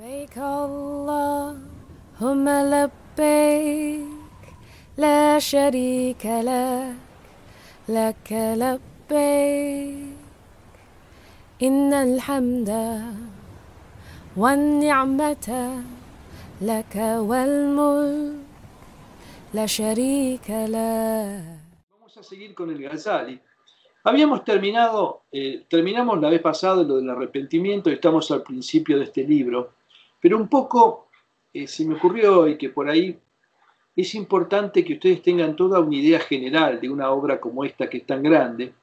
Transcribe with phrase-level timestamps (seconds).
[0.00, 1.58] لبيك اللهم
[2.48, 4.42] لبيك
[4.96, 6.94] لا شريك لك
[7.88, 10.16] لك لبيك
[11.62, 12.70] إن الحمد
[14.36, 15.48] والنعمة
[16.60, 16.96] لك
[17.30, 18.34] والملك
[19.54, 21.60] لا شريك لك
[21.92, 23.38] Vamos a seguir con el Ghazali.
[24.04, 29.24] Habíamos terminado, eh, terminamos la vez pasada lo del arrepentimiento, estamos al principio de este
[29.24, 29.73] libro,
[30.25, 31.09] pero un poco
[31.53, 33.15] eh, se me ocurrió y que por ahí
[33.95, 37.97] es importante que ustedes tengan toda una idea general de una obra como esta que
[37.97, 38.73] es tan grande.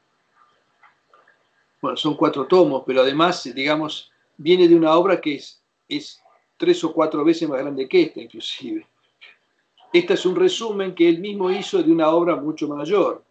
[1.81, 6.23] Bueno, son cuatro tomos, pero además, digamos, viene de una obra que es, es
[6.57, 8.87] tres o cuatro veces más grande que esta, inclusive.
[9.93, 13.25] Este es un resumen que él mismo hizo de una obra mucho mayor.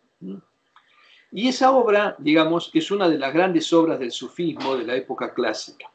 [1.32, 5.34] Y esa obra, digamos, es una de las grandes obras del sufismo de la época
[5.34, 5.90] clásica.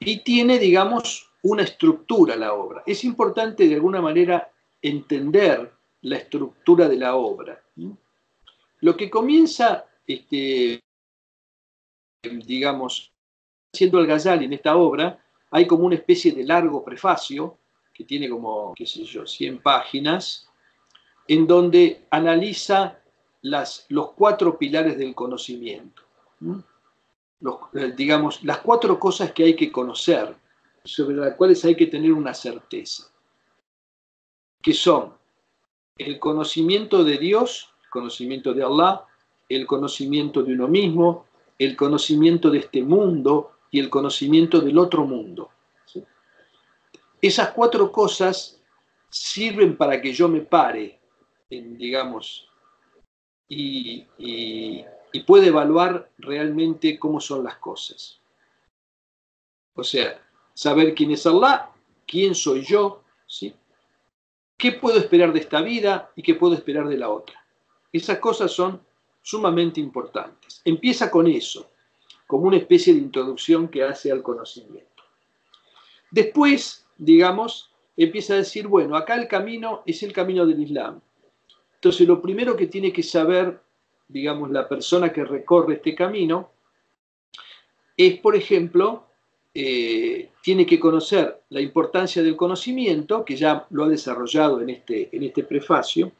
[0.00, 2.82] Y tiene, digamos, una estructura la obra.
[2.86, 4.50] Es importante de alguna manera
[4.80, 7.62] entender la estructura de la obra.
[8.80, 10.82] Lo que comienza, este,
[12.22, 13.12] digamos,
[13.72, 15.18] siendo el Ghazali en esta obra,
[15.50, 17.58] hay como una especie de largo prefacio
[17.92, 20.48] que tiene como, qué sé yo, 100 páginas,
[21.28, 22.98] en donde analiza
[23.42, 26.02] los cuatro pilares del conocimiento.
[27.74, 30.34] Eh, digamos, las cuatro cosas que hay que conocer
[30.84, 33.10] sobre las cuales hay que tener una certeza,
[34.62, 35.14] que son
[35.98, 39.04] el conocimiento de Dios, el conocimiento de Allah,
[39.48, 41.26] el conocimiento de uno mismo,
[41.58, 45.50] el conocimiento de este mundo y el conocimiento del otro mundo.
[47.20, 48.60] Esas cuatro cosas
[49.08, 50.98] sirven para que yo me pare,
[51.48, 52.48] digamos,
[53.48, 54.84] y,
[55.14, 58.18] y pueda evaluar realmente cómo son las cosas.
[59.74, 60.20] O sea,
[60.54, 61.70] saber quién es Allah,
[62.04, 63.54] quién soy yo, ¿sí?
[64.56, 67.46] qué puedo esperar de esta vida y qué puedo esperar de la otra.
[67.92, 68.80] Esas cosas son
[69.22, 70.60] sumamente importantes.
[70.64, 71.70] Empieza con eso,
[72.26, 75.04] como una especie de introducción que hace al conocimiento.
[76.10, 81.00] Después, digamos, empieza a decir, bueno, acá el camino es el camino del Islam.
[81.76, 83.60] Entonces, lo primero que tiene que saber,
[84.08, 86.50] digamos, la persona que recorre este camino
[87.96, 89.06] es, por ejemplo,
[89.54, 95.08] eh, tiene que conocer la importancia del conocimiento, que ya lo ha desarrollado en este,
[95.14, 96.10] en este prefacio,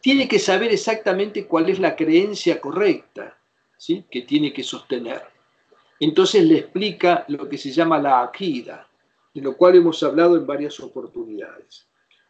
[0.00, 3.38] tiene que saber exactamente cuál es la creencia correcta
[3.76, 4.04] ¿sí?
[4.10, 5.22] que tiene que sostener.
[6.00, 8.88] Entonces le explica lo que se llama la akida,
[9.32, 11.86] de lo cual hemos hablado en varias oportunidades.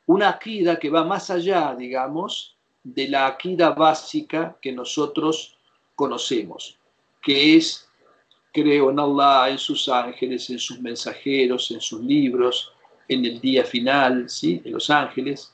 [0.07, 5.57] Una akida que va más allá, digamos, de la akida básica que nosotros
[5.95, 6.79] conocemos,
[7.23, 7.89] que es
[8.53, 12.73] creo en Allah, en sus ángeles, en sus mensajeros, en sus libros,
[13.09, 14.61] en el día final, ¿sí?
[14.65, 15.53] En los ángeles,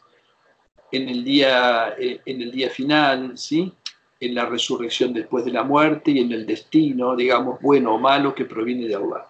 [0.91, 3.73] en el día, eh, en el día final, ¿sí?
[4.21, 8.35] En la resurrección después de la muerte y en el destino, digamos, bueno o malo
[8.35, 9.27] que proviene de Allah.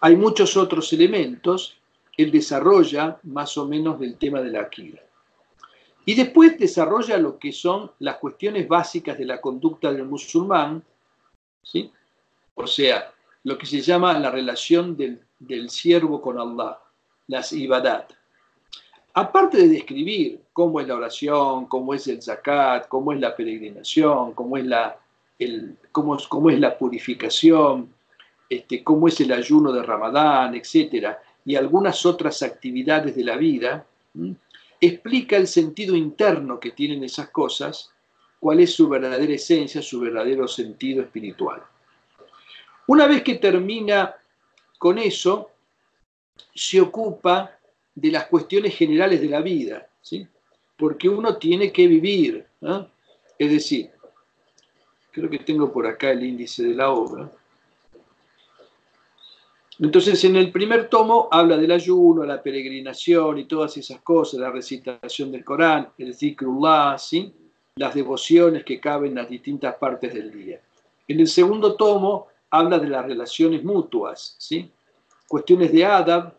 [0.00, 1.78] Hay muchos otros elementos,
[2.16, 5.05] él desarrolla más o menos del tema de la Akira.
[6.08, 10.80] Y después desarrolla lo que son las cuestiones básicas de la conducta del musulmán,
[11.64, 11.90] ¿sí?
[12.54, 13.12] O sea,
[13.42, 15.20] lo que se llama la relación del,
[15.68, 16.78] siervo con Allah,
[17.26, 18.12] las ibadat.
[19.14, 24.32] Aparte de describir cómo es la oración, cómo es el zakat, cómo es la peregrinación,
[24.32, 24.96] cómo es la,
[25.40, 27.92] el, cómo, cómo es la purificación,
[28.48, 33.86] este, cómo es el ayuno de Ramadán, etc., y algunas otras actividades de la vida,
[34.80, 37.90] explica el sentido interno que tienen esas cosas,
[38.38, 41.62] cuál es su verdadera esencia, su verdadero sentido espiritual.
[42.86, 44.14] Una vez que termina
[44.78, 45.50] con eso,
[46.54, 47.58] se ocupa
[47.94, 50.26] de las cuestiones generales de la vida, ¿sí?
[50.76, 52.46] porque uno tiene que vivir.
[53.38, 53.90] Es decir,
[55.10, 57.30] creo que tengo por acá el índice de la obra.
[59.78, 64.50] Entonces, en el primer tomo habla del ayuno, la peregrinación y todas esas cosas, la
[64.50, 67.32] recitación del Corán, el zikrullah, ¿sí?
[67.76, 70.60] las devociones que caben en las distintas partes del día.
[71.06, 74.70] En el segundo tomo habla de las relaciones mutuas, ¿sí?
[75.28, 76.34] cuestiones de adab,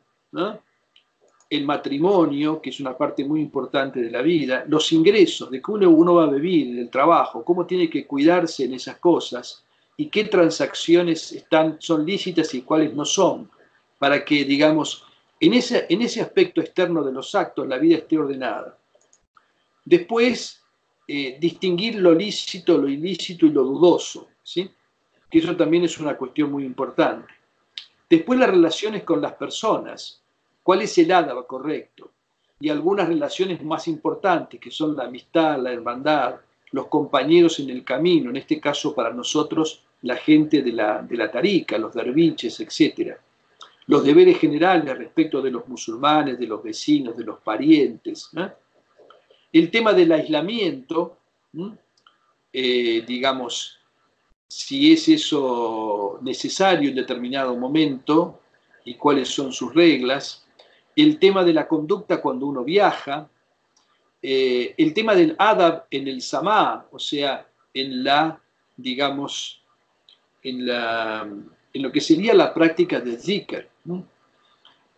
[1.50, 5.88] el matrimonio, que es una parte muy importante de la vida, los ingresos, de cómo
[5.88, 9.64] uno va a vivir, el trabajo, cómo tiene que cuidarse en esas cosas
[9.98, 13.50] y qué transacciones están, son lícitas y cuáles no son,
[13.98, 15.04] para que, digamos,
[15.40, 18.78] en ese, en ese aspecto externo de los actos la vida esté ordenada.
[19.84, 20.62] Después,
[21.08, 24.70] eh, distinguir lo lícito, lo ilícito y lo dudoso, ¿sí?
[25.30, 27.34] que eso también es una cuestión muy importante.
[28.10, 30.22] Después las relaciones con las personas.
[30.64, 32.12] ¿Cuál es el adab correcto?
[32.60, 36.36] Y algunas relaciones más importantes, que son la amistad, la hermandad,
[36.72, 41.18] los compañeros en el camino, en este caso para nosotros la gente de la, de
[41.18, 43.16] la tarica, los derviches, etc.
[43.88, 48.30] Los deberes generales respecto de los musulmanes, de los vecinos, de los parientes.
[49.52, 51.18] El tema del aislamiento,
[52.54, 53.80] eh, digamos,
[54.48, 58.42] si es eso necesario en determinado momento
[58.86, 60.46] y cuáles son sus reglas,
[60.96, 63.30] el tema de la conducta cuando uno viaja,
[64.22, 68.42] eh, el tema del adab en el samá, o sea, en la,
[68.76, 69.62] digamos,
[70.50, 73.68] en, lo que sería la práctica del zikr.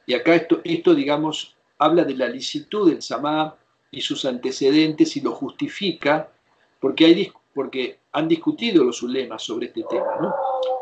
[0.05, 3.55] Y acá esto, esto, digamos, habla de la licitud del samá
[3.91, 6.29] y sus antecedentes y lo justifica
[6.79, 10.35] porque hay, porque han discutido los ulemas sobre este tema.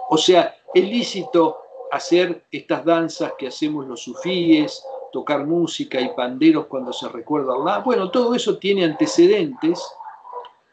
[0.09, 1.57] O sea, es lícito
[1.91, 7.55] hacer estas danzas que hacemos los sufíes, tocar música y panderos cuando se recuerda a
[7.55, 7.83] Allah.
[7.83, 9.81] Bueno, todo eso tiene antecedentes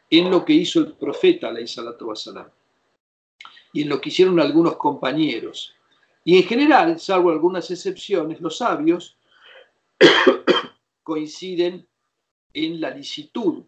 [0.09, 2.49] en lo que hizo el profeta, la salatu wasalam,
[3.75, 5.75] y en lo que hicieron algunos compañeros.
[6.23, 9.17] Y en general, salvo algunas excepciones, los sabios
[11.03, 11.85] coinciden
[12.53, 13.65] en la licitud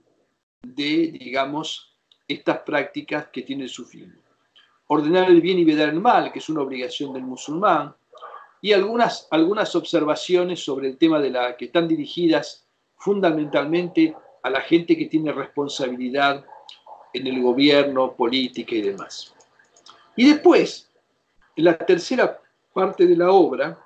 [0.61, 1.93] de, digamos,
[2.25, 4.17] estas prácticas que tienen su fin.
[4.87, 7.93] Ordenar el bien y vedar el mal, que es una obligación del musulmán,
[8.61, 12.65] y algunas, algunas observaciones sobre el tema de la que están dirigidas
[12.95, 16.45] fundamentalmente a la gente que tiene responsabilidad
[17.13, 19.33] en el gobierno, política y demás.
[20.17, 20.89] Y después,
[21.55, 22.41] en la tercera
[22.73, 23.79] parte de la obra,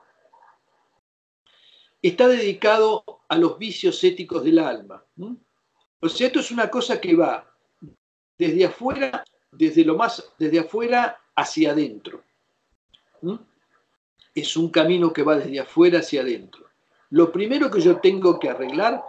[2.02, 5.04] está dedicado a los vicios éticos del alma.
[6.00, 7.46] O sea, esto es una cosa que va
[8.38, 12.24] desde afuera, desde lo más, desde afuera hacia adentro.
[14.34, 16.66] Es un camino que va desde afuera hacia adentro.
[17.10, 19.04] Lo primero que yo tengo que arreglar,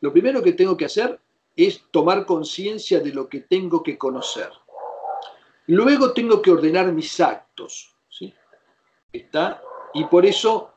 [0.00, 1.18] lo primero que tengo que hacer
[1.56, 4.50] es tomar conciencia de lo que tengo que conocer.
[5.68, 7.94] Luego tengo que ordenar mis actos.
[8.08, 8.32] ¿sí?
[9.12, 9.62] ¿Está?
[9.92, 10.72] Y por eso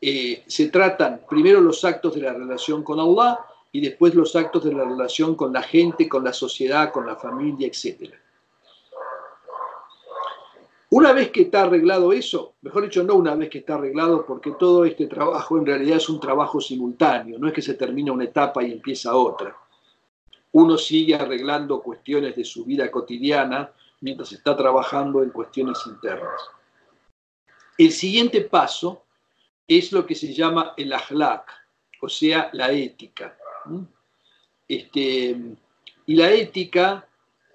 [0.00, 3.38] eh, se tratan primero los actos de la relación con Allah
[3.70, 7.14] y después los actos de la relación con la gente, con la sociedad, con la
[7.14, 8.12] familia, etc.
[10.90, 14.52] Una vez que está arreglado eso, mejor dicho, no una vez que está arreglado, porque
[14.58, 18.24] todo este trabajo en realidad es un trabajo simultáneo, no es que se termina una
[18.24, 19.54] etapa y empieza otra.
[20.52, 26.40] Uno sigue arreglando cuestiones de su vida cotidiana mientras está trabajando en cuestiones internas.
[27.76, 29.04] El siguiente paso
[29.66, 31.50] es lo que se llama el ahlak,
[32.00, 33.36] o sea, la ética.
[34.66, 35.36] Este,
[36.06, 37.06] y la ética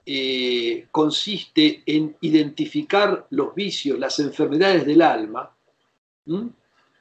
[0.06, 5.50] eh, consiste en identificar los vicios, las enfermedades del alma,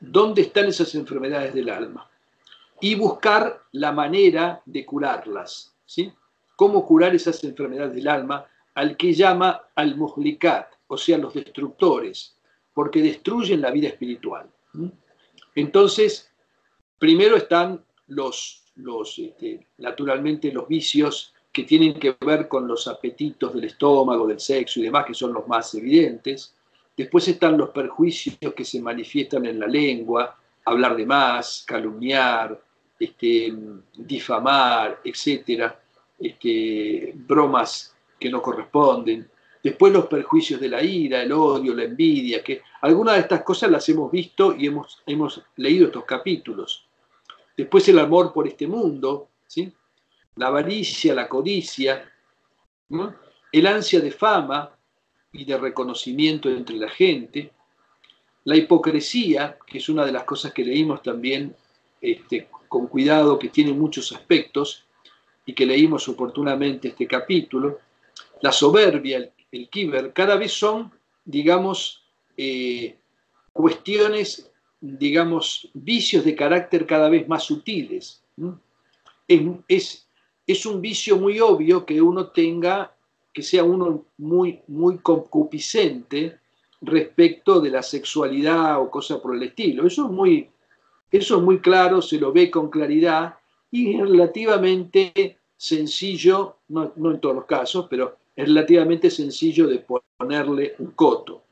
[0.00, 2.08] dónde están esas enfermedades del alma,
[2.80, 5.74] y buscar la manera de curarlas.
[5.84, 6.12] ¿sí?
[6.56, 8.46] ¿Cómo curar esas enfermedades del alma?
[8.74, 12.36] Al que llama al muhlikat, o sea, los destructores,
[12.72, 14.48] porque destruyen la vida espiritual.
[15.54, 16.30] Entonces,
[16.98, 23.54] primero están los los, este, naturalmente los vicios que tienen que ver con los apetitos
[23.54, 26.54] del estómago, del sexo y demás, que son los más evidentes.
[26.96, 32.58] Después están los perjuicios que se manifiestan en la lengua, hablar de más, calumniar,
[32.98, 33.52] este,
[33.94, 35.78] difamar, etcétera,
[36.18, 37.91] este, bromas
[38.22, 39.28] que no corresponden.
[39.62, 43.70] Después los perjuicios de la ira, el odio, la envidia, que algunas de estas cosas
[43.70, 46.86] las hemos visto y hemos, hemos leído estos capítulos.
[47.56, 49.72] Después el amor por este mundo, ¿sí?
[50.36, 52.08] la avaricia, la codicia,
[53.50, 54.70] el ansia de fama
[55.32, 57.50] y de reconocimiento entre la gente,
[58.44, 61.54] la hipocresía, que es una de las cosas que leímos también
[62.00, 64.84] este, con cuidado, que tiene muchos aspectos
[65.44, 67.78] y que leímos oportunamente este capítulo,
[68.42, 70.92] la soberbia, el, el kiber, cada vez son,
[71.24, 72.02] digamos,
[72.36, 72.96] eh,
[73.52, 78.20] cuestiones digamos, vicios de carácter cada vez más sutiles.
[79.68, 80.08] Es,
[80.44, 82.92] es, un vicio muy obvio que uno tenga,
[83.32, 86.40] que sea uno muy, muy concupiscente
[86.80, 89.86] respecto de la sexualidad o cosa por el estilo.
[89.86, 90.50] Eso es muy,
[91.12, 93.36] eso es muy claro, se lo ve con claridad
[93.70, 99.84] y es relativamente sencillo, no, no en todos los casos, pero es relativamente sencillo de
[100.18, 101.42] ponerle un coto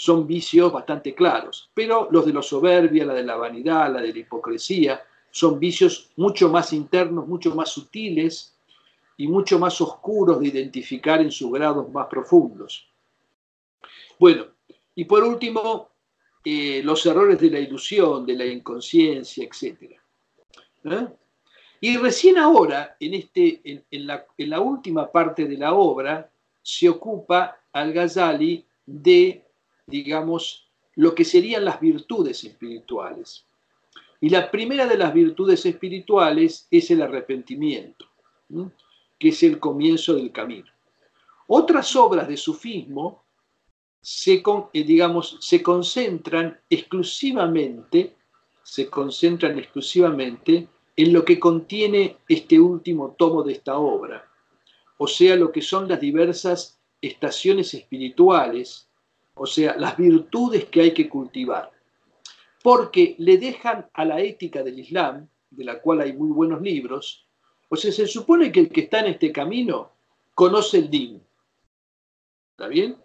[0.00, 4.14] son vicios bastante claros, pero los de la soberbia, la de la vanidad, la de
[4.14, 8.56] la hipocresía, son vicios mucho más internos, mucho más sutiles
[9.18, 12.88] y mucho más oscuros de identificar en sus grados más profundos.
[14.18, 14.46] Bueno,
[14.94, 15.90] y por último,
[16.42, 20.00] eh, los errores de la ilusión, de la inconsciencia, etc.
[21.80, 28.66] Y recién ahora, en, este, en, la, última parte de la obra, se ocupa al-Ghazali
[28.84, 29.46] de,
[29.86, 33.46] digamos, lo que serían las virtudes espirituales.
[34.20, 38.04] Y la primera de las virtudes espirituales es el arrepentimiento,
[39.18, 40.70] que es el comienzo del camino.
[41.46, 43.24] Otras obras de sufismo
[44.02, 44.42] se,
[44.74, 48.16] eh, digamos, se concentran exclusivamente,
[48.62, 50.68] se concentran exclusivamente
[51.02, 54.26] en lo que contiene este último tomo de esta obra,
[54.98, 58.88] o sea, lo que son las diversas estaciones espirituales,
[59.34, 61.70] o sea, las virtudes que hay que cultivar,
[62.62, 67.26] porque le dejan a la ética del Islam, de la cual hay muy buenos libros,
[67.68, 69.92] o sea, se supone que el que está en este camino
[70.34, 71.22] conoce el din.
[72.52, 72.96] ¿Está bien?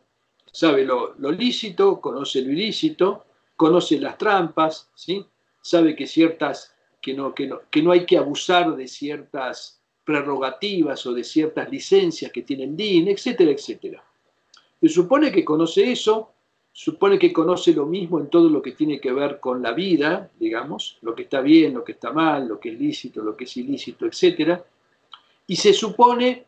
[0.56, 3.26] sabe lo, lícito, conoce lo ilícito,
[3.58, 5.26] conoce las trampas, ¿sí?
[5.62, 6.74] sabe que, ciertas,
[7.06, 11.70] que, no, que, no, que no hay que abusar de ciertas prerrogativas o de ciertas
[11.70, 14.04] licencias que tienen DIN, etcétera, etcétera.
[14.82, 16.32] Se supone que conoce eso,
[16.72, 20.32] supone que conoce lo mismo en todo lo que tiene que ver con la vida,
[20.40, 23.44] digamos, lo que está bien, lo que está mal, lo que es lícito, lo que
[23.44, 24.66] es ilícito, etcétera.
[25.46, 26.48] Y se supone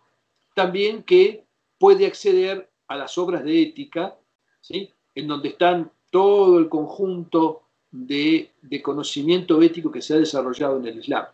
[0.55, 1.43] también que
[1.77, 4.15] puede acceder a las obras de ética,
[4.59, 4.91] ¿sí?
[5.13, 8.51] en donde están todo el conjunto de,
[8.83, 11.25] conocimiento ético que se ha desarrollado en el Islam.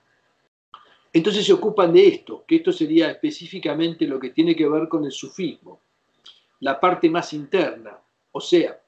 [1.12, 5.06] Entonces se ocupan de esto, que esto sería específicamente lo que tiene que ver con
[5.06, 5.80] el sufismo,
[6.62, 7.98] la parte más interna.
[8.32, 8.80] O sea,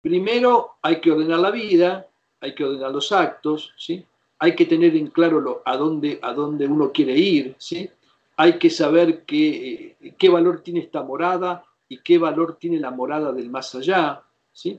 [0.00, 2.06] primero hay que ordenar la vida,
[2.40, 4.04] hay que ordenar los actos, ¿sí?
[4.38, 7.90] hay que tener en claro lo, a, dónde, a dónde uno quiere ir, ¿sí?
[8.36, 12.90] hay que saber qué, eh, qué valor tiene esta morada y qué valor tiene la
[12.90, 14.22] morada del más allá.
[14.52, 14.78] ¿sí?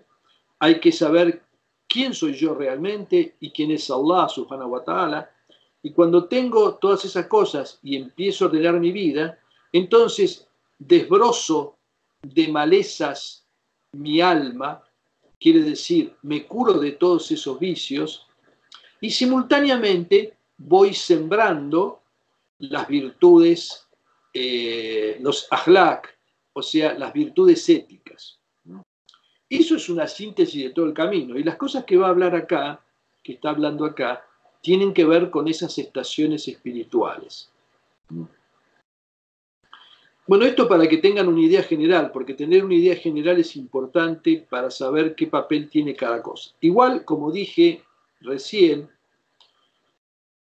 [0.60, 1.42] Hay que saber
[1.88, 5.30] quién soy yo realmente y quién es Allah subhanahu wa ta'ala.
[5.82, 9.40] Y cuando tengo todas esas cosas y empiezo a ordenar mi vida,
[9.72, 11.78] entonces desbrozo
[12.22, 13.46] de malezas
[13.94, 14.84] mi alma,
[15.40, 18.28] quiere decir, me curo de todos esos vicios
[19.00, 22.02] y simultáneamente voy sembrando
[22.60, 23.88] las virtudes,
[24.34, 26.18] eh, los ahlak,
[26.54, 28.40] o sea, las virtudes éticas.
[29.50, 31.38] Eso es una síntesis de todo el camino.
[31.38, 32.82] Y las cosas que va a hablar acá,
[33.24, 34.26] que está hablando acá,
[34.62, 37.52] tienen que ver con esas estaciones espirituales.
[40.28, 44.46] Bueno, esto para que tengan una idea general, porque tener una idea general es importante
[44.50, 46.54] para saber qué papel tiene cada cosa.
[46.60, 47.82] Igual, como dije
[48.20, 48.90] recién,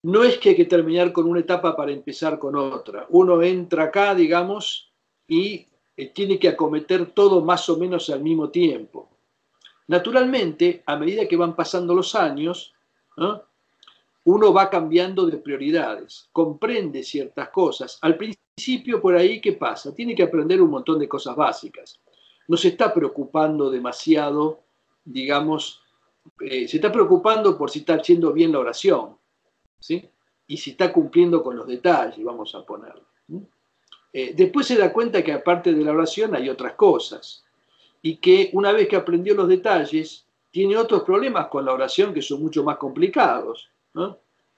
[0.03, 3.05] no es que hay que terminar con una etapa para empezar con otra.
[3.09, 4.89] Uno entra acá, digamos,
[5.27, 9.09] y eh, tiene que acometer todo más o menos al mismo tiempo.
[9.87, 12.73] Naturalmente, a medida que van pasando los años,
[14.23, 17.99] uno va cambiando de prioridades, comprende ciertas cosas.
[18.01, 19.93] Al principio, por ahí, ¿qué pasa?
[19.93, 21.99] Tiene que aprender un montón de cosas básicas.
[22.47, 24.61] No se está preocupando demasiado,
[25.03, 25.81] digamos,
[26.39, 29.17] eh, se está preocupando por si está haciendo bien la oración
[30.47, 33.12] y si está cumpliendo con los detalles, vamos a ponerlo.
[34.13, 37.43] Eh, después se da cuenta que aparte de la oración hay otras cosas
[38.01, 42.21] y que una vez que aprendió los detalles, tiene otros problemas con la oración que
[42.21, 43.69] son mucho más complicados,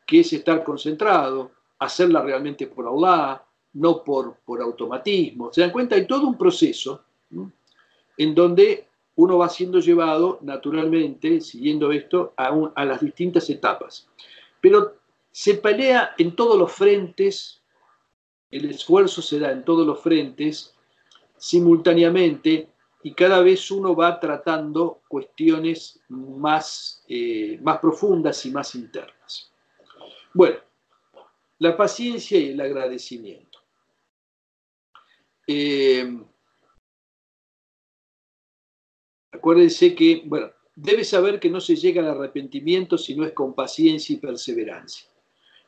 [0.05, 3.41] que es estar concentrado, hacerla realmente por Allah,
[3.73, 5.53] no por, por automatismo.
[5.53, 7.01] Se dan cuenta, hay todo un proceso
[8.17, 14.09] en donde uno va siendo llevado naturalmente, siguiendo esto, a, a las distintas etapas.
[14.59, 14.95] Pero
[15.31, 17.61] se pelea en todos los frentes,
[18.51, 20.75] el esfuerzo se da en todos los frentes
[21.37, 22.69] simultáneamente
[23.03, 29.51] y cada vez uno va tratando cuestiones más, eh, más profundas y más internas.
[30.33, 30.57] Bueno,
[31.59, 33.59] la paciencia y el agradecimiento.
[35.47, 36.19] Eh,
[39.31, 43.53] acuérdense que, bueno, debe saber que no se llega al arrepentimiento si no es con
[43.53, 45.07] paciencia y perseverancia.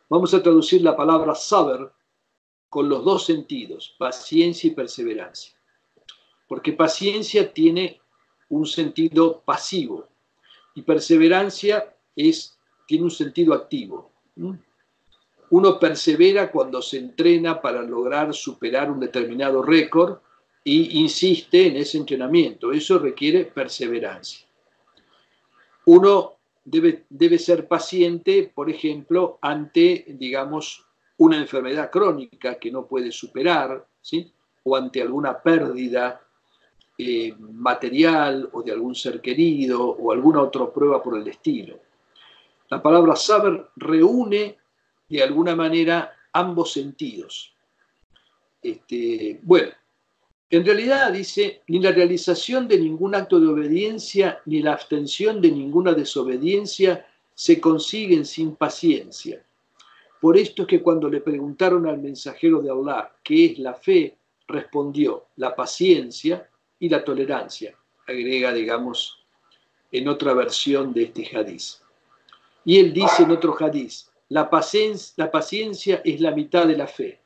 [0.09, 1.91] Vamos a traducir la palabra saber
[2.69, 5.53] con los dos sentidos, paciencia y perseverancia.
[6.47, 7.99] Porque paciencia tiene
[8.49, 10.07] un sentido pasivo
[10.75, 14.11] y perseverancia es, tiene un sentido activo.
[15.49, 20.19] Uno persevera cuando se entrena para lograr superar un determinado récord
[20.63, 22.71] y insiste en ese entrenamiento.
[22.71, 24.45] Eso requiere perseverancia.
[25.85, 30.85] Uno debe, ser paciente, por ejemplo, ante, digamos,
[31.17, 34.31] una enfermedad crónica que no puede superar, ¿sí?
[34.63, 36.21] o ante alguna pérdida
[36.97, 41.79] eh, material o de algún ser querido o alguna otra prueba por el estilo.
[42.69, 44.57] La palabra saber reúne
[45.07, 47.53] de alguna manera ambos sentidos.
[48.61, 49.71] Este, bueno,
[50.49, 55.51] en realidad dice, ni la realización de ningún acto de obediencia ni la abstención de
[55.51, 59.43] ninguna desobediencia se consiguen sin paciencia.
[60.19, 64.17] Por esto es que cuando le preguntaron al mensajero de Allah qué es la fe,
[64.47, 69.25] respondió la paciencia y la tolerancia, agrega, digamos,
[69.91, 71.81] en otra versión de este hadiz.
[72.65, 76.87] Y él dice en otro hadiz, la paciencia, la paciencia es la mitad de la
[76.87, 77.21] fe.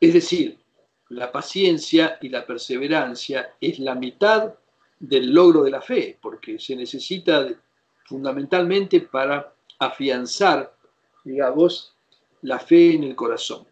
[0.00, 0.58] Es decir,
[1.10, 4.52] la paciencia y la perseverancia es la mitad
[4.98, 7.48] del logro de la fe, porque se necesita
[8.06, 9.54] fundamentalmente para
[9.86, 10.74] afianzar,
[11.24, 11.94] digamos,
[12.42, 13.66] la fe en el corazón.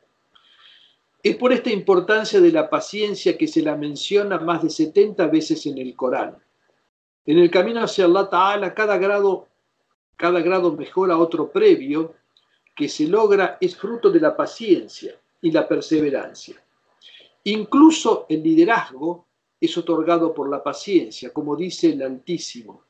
[1.23, 5.67] Es por esta importancia de la paciencia que se la menciona más de 70 veces
[5.67, 6.37] en el Corán.
[7.27, 9.49] En el camino hacia Allah Ta'ala, cada grado,
[10.17, 12.15] cada grado mejora otro previo
[12.75, 16.57] que se logra es fruto de la paciencia y la perseverancia.
[17.45, 19.27] Incluso el liderazgo
[19.61, 22.85] es otorgado por la paciencia, como dice el Altísimo.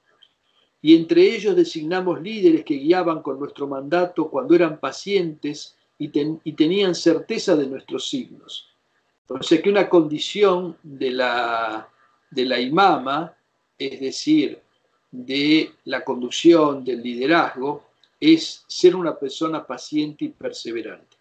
[0.82, 6.08] Y entre ellos designamos líderes que guiaban con nuestro mandato cuando eran pacientes y,
[6.52, 8.68] tenían certeza de nuestros signos.
[9.28, 11.88] O sea que una condición de la,
[12.30, 13.36] de la imama,
[13.78, 14.60] es decir,
[15.10, 21.16] de la conducción, del liderazgo, es ser una persona paciente y perseverante.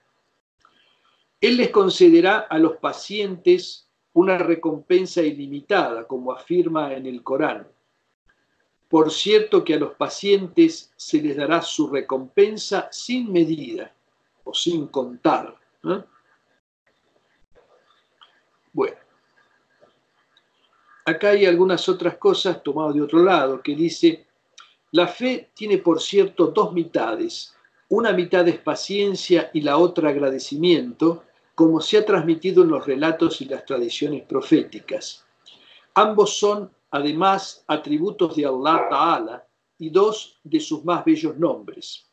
[1.41, 7.67] Él les concederá a los pacientes una recompensa ilimitada, como afirma en el Corán.
[8.89, 13.93] Por cierto que a los pacientes se les dará su recompensa sin medida
[14.43, 15.55] o sin contar.
[18.73, 18.97] Bueno,
[21.05, 24.25] acá hay algunas otras cosas tomadas de otro lado, que dice,
[24.91, 27.55] la fe tiene por cierto dos mitades,
[27.89, 31.25] una mitad es paciencia y la otra agradecimiento,
[31.55, 35.25] como se ha transmitido en los relatos y las tradiciones proféticas.
[35.95, 39.47] Ambos son, además, atributos de Allah Ta'ala
[39.77, 42.05] y dos de sus más bellos nombres.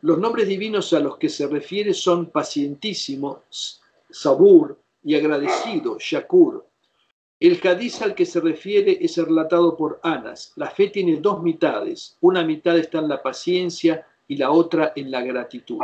[0.00, 3.44] Los nombres divinos a los que se refiere son pacientísimo,
[4.10, 6.66] sabur y agradecido, shakur.
[7.40, 10.52] El hadiz al que se refiere es relatado por Anas.
[10.56, 12.16] La fe tiene dos mitades.
[12.20, 15.78] Una mitad está en la paciencia y la otra en la gratitud.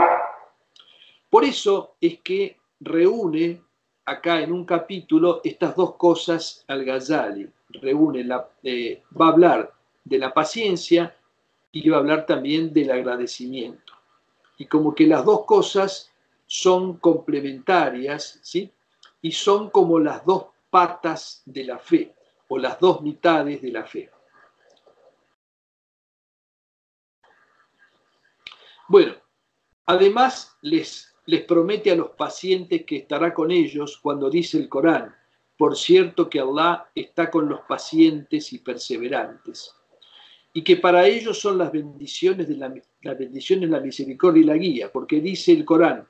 [1.29, 3.62] Por eso es que reúne
[4.05, 7.48] acá en un capítulo estas dos cosas al Ghazali.
[7.80, 9.72] Reúne la, eh, va a hablar
[10.04, 11.16] de la paciencia
[11.72, 13.94] y va a hablar también del agradecimiento.
[14.59, 16.11] Y como que las dos cosas
[16.46, 18.72] son complementarias, ¿sí?
[19.22, 22.14] Y son como las dos patas de la fe
[22.48, 24.11] o las dos mitades de la fe.
[28.88, 29.14] Bueno,
[29.87, 35.14] además les les promete a los pacientes que estará con ellos cuando dice el Corán,
[35.61, 39.75] por cierto que Allah está con los pacientes y perseverantes,
[40.55, 44.57] y que para ellos son las bendiciones de la, las bendiciones, la misericordia y la
[44.57, 46.09] guía, porque dice el Corán,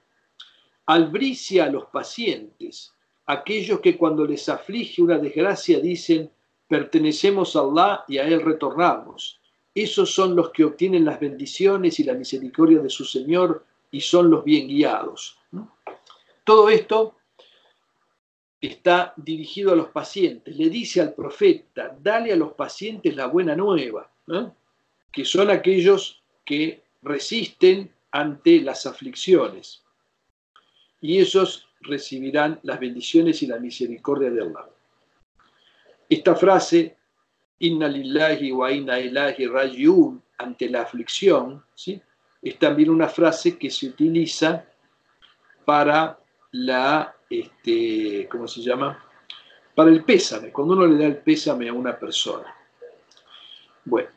[0.86, 2.94] albricia a los pacientes,
[3.26, 6.30] aquellos que cuando les aflige una desgracia dicen,
[6.68, 9.40] pertenecemos a Allah y a Él retornamos.
[9.74, 14.30] Esos son los que obtienen las bendiciones y la misericordia de su Señor y son
[14.30, 15.40] los bien guiados.
[16.44, 17.16] Todo esto
[18.60, 20.56] está dirigido a los pacientes.
[20.56, 24.10] Le dice al profeta, dale a los pacientes la buena nueva,
[25.10, 29.82] que son aquellos que resisten ante las aflicciones.
[31.00, 34.68] Y esos recibirán las bendiciones y la misericordia de Allah.
[36.08, 36.96] Esta frase,
[37.60, 42.00] Inna lillahi wa inna ilahi rajiun, ante la aflicción, ¿sí?
[42.42, 44.64] es también una frase que se utiliza
[45.64, 46.18] para
[46.52, 49.02] la, este, ¿cómo se llama?
[49.74, 52.52] Para el pésame, cuando uno le da el pésame a una persona.
[53.84, 54.10] Bueno,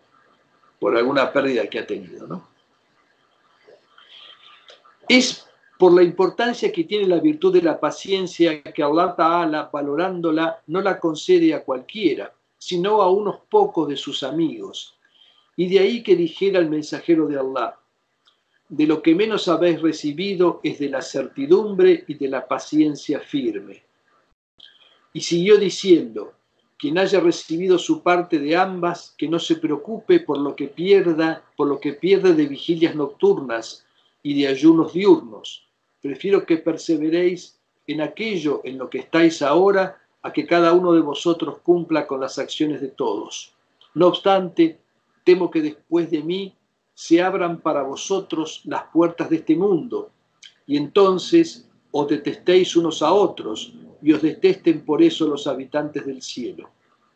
[0.79, 2.49] por alguna pérdida que ha tenido, ¿no?
[5.07, 5.47] Es
[5.77, 10.81] por la importancia que tiene la virtud de la paciencia que Allah Ta'ala, valorándola, no
[10.81, 14.97] la concede a cualquiera, sino a unos pocos de sus amigos.
[15.55, 17.77] Y de ahí que dijera el mensajero de Allah,
[18.69, 23.83] de lo que menos habéis recibido es de la certidumbre y de la paciencia firme.
[25.13, 26.33] Y siguió diciendo,
[26.77, 31.43] quien haya recibido su parte de ambas, que no se preocupe por lo que pierda,
[31.55, 33.85] por lo que pierde de vigilias nocturnas
[34.21, 35.67] y de ayunos diurnos.
[36.01, 41.01] Prefiero que perseveréis en aquello en lo que estáis ahora a que cada uno de
[41.01, 43.53] vosotros cumpla con las acciones de todos.
[43.93, 44.79] No obstante,
[45.23, 46.55] temo que después de mí
[46.93, 50.11] se abran para vosotros las puertas de este mundo,
[50.65, 56.21] y entonces os detestéis unos a otros, y os detesten por eso los habitantes del
[56.21, 56.69] cielo.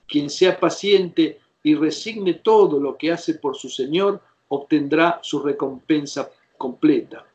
[0.07, 6.29] Quien sea paciente y resigne todo lo que hace por su Señor, obtendrá su recompensa
[6.57, 7.25] completa.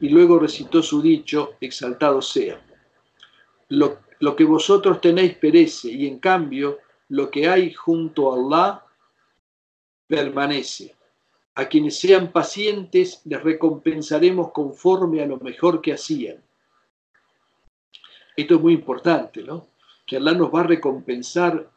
[0.00, 2.60] Y luego recitó su dicho, exaltado sea.
[3.68, 8.84] Lo, lo que vosotros tenéis perece, y en cambio lo que hay junto a Allah
[10.06, 10.94] permanece.
[11.60, 16.42] A quienes sean pacientes les recompensaremos conforme a lo mejor que hacían.
[18.34, 19.66] Esto es muy importante, ¿no?
[20.06, 21.70] Que Allah nos va a recompensar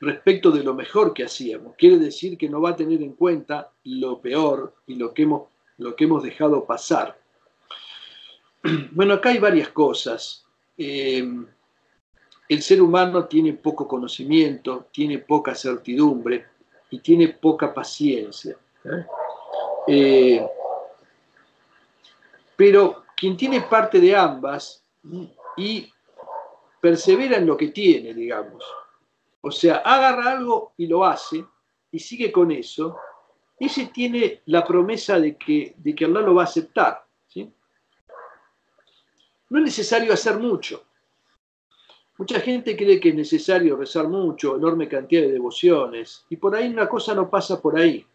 [0.00, 1.74] respecto de lo mejor que hacíamos.
[1.76, 6.22] Quiere decir que no va a tener en cuenta lo peor y lo que hemos,
[6.22, 7.20] dejado pasar.
[8.92, 10.46] Bueno, acá hay varias cosas.
[10.78, 11.22] Eh,
[12.48, 16.46] el ser humano tiene poco conocimiento, tiene poca certidumbre
[16.88, 18.56] y tiene poca paciencia.
[19.88, 20.48] ¿Eh?
[22.56, 24.84] Pero quien tiene parte de ambas
[25.56, 25.92] y
[26.80, 28.64] persevera en lo que tiene, digamos,
[29.40, 31.44] o sea, agarra algo y lo hace
[31.90, 32.98] y sigue con eso,
[33.58, 37.06] ese tiene la promesa de que, de que Allah lo va a aceptar.
[37.28, 37.50] ¿sí?
[39.48, 40.84] No es necesario hacer mucho.
[42.18, 46.68] Mucha gente cree que es necesario rezar mucho, enorme cantidad de devociones, y por ahí
[46.68, 48.06] una cosa no pasa por ahí.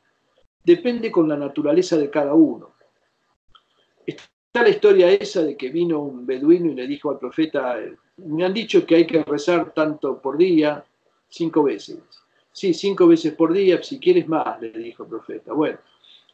[0.63, 2.71] Depende con la naturaleza de cada uno.
[4.05, 7.79] Está la historia esa de que vino un beduino y le dijo al profeta,
[8.17, 10.83] me han dicho que hay que rezar tanto por día,
[11.29, 11.97] cinco veces.
[12.51, 15.53] Sí, cinco veces por día, si quieres más, le dijo el profeta.
[15.53, 15.77] Bueno,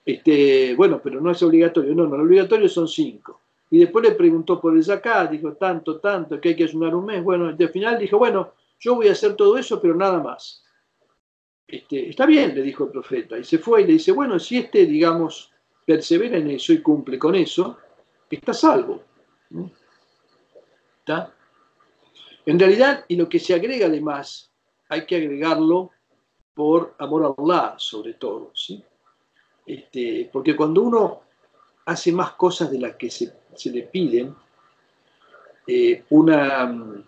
[0.03, 1.93] este, bueno, pero no es obligatorio.
[1.93, 3.39] No, no, lo obligatorio son cinco.
[3.69, 7.05] Y después le preguntó por el zakat, dijo tanto, tanto, que hay que ayunar un
[7.05, 7.23] mes.
[7.23, 10.63] Bueno, al final dijo, bueno, yo voy a hacer todo eso, pero nada más.
[11.67, 13.37] Este, está bien, le dijo el profeta.
[13.37, 15.51] Y se fue y le dice, bueno, si este, digamos,
[15.85, 17.77] persevera en eso y cumple con eso,
[18.29, 19.03] está salvo.
[20.99, 21.33] ¿Está?
[22.45, 24.49] En realidad, y lo que se agrega además,
[24.87, 25.91] hay que agregarlo
[26.53, 28.51] por amor a Allah, sobre todo.
[28.55, 28.81] ¿sí?
[29.65, 31.21] Este, porque cuando uno
[31.85, 33.33] hace más cosas de las que se,
[33.65, 34.33] le piden,
[35.67, 37.03] eh, una,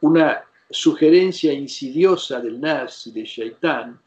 [0.00, 4.00] una sugerencia insidiosa del Nafs y del Shaitán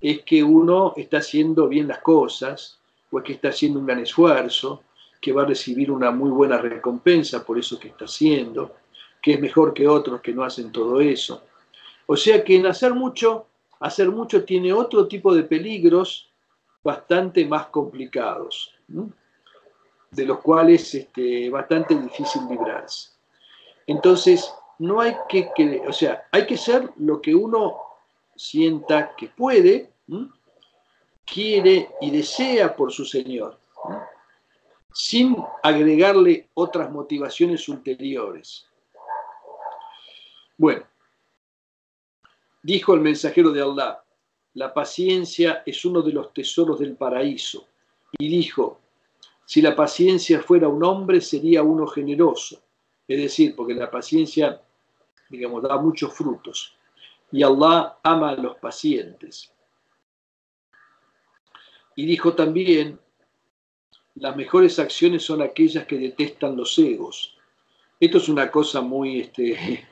[0.00, 2.78] es que uno está haciendo bien las cosas,
[3.10, 4.82] o es que está haciendo un gran esfuerzo,
[5.20, 8.74] que va a recibir una muy buena recompensa por eso que está haciendo,
[9.22, 11.44] que es mejor que otros que no hacen todo eso.
[12.06, 13.46] O sea que en hacer mucho,
[13.78, 16.28] hacer mucho tiene otro tipo de peligros
[16.82, 18.74] bastante más complicados,
[20.10, 23.10] de los cuales es este, bastante difícil librarse.
[23.86, 25.50] Entonces, no hay que,
[25.86, 27.76] o sea, hay que ser lo que uno
[28.34, 29.90] sienta que puede,
[31.24, 33.58] quiere y desea por su Señor,
[34.92, 38.66] sin agregarle otras motivaciones ulteriores.
[40.56, 40.84] Bueno,
[42.62, 44.02] dijo el mensajero de Allah,
[44.54, 47.66] la paciencia es uno de los tesoros del paraíso.
[48.18, 48.78] Y dijo,
[49.46, 52.61] si la paciencia fuera un hombre, sería uno generoso.
[53.12, 54.58] Es decir, porque la paciencia,
[55.28, 56.74] digamos, da muchos frutos.
[57.30, 59.52] Y Allah ama a los pacientes.
[61.94, 62.98] Y dijo también,
[64.14, 67.36] las mejores acciones son aquellas que detestan los egos.
[68.00, 69.86] Esto es una cosa muy, este,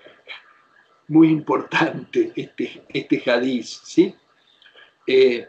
[1.09, 4.15] muy importante, este, este hadiz, ¿sí?
[5.07, 5.47] Eh,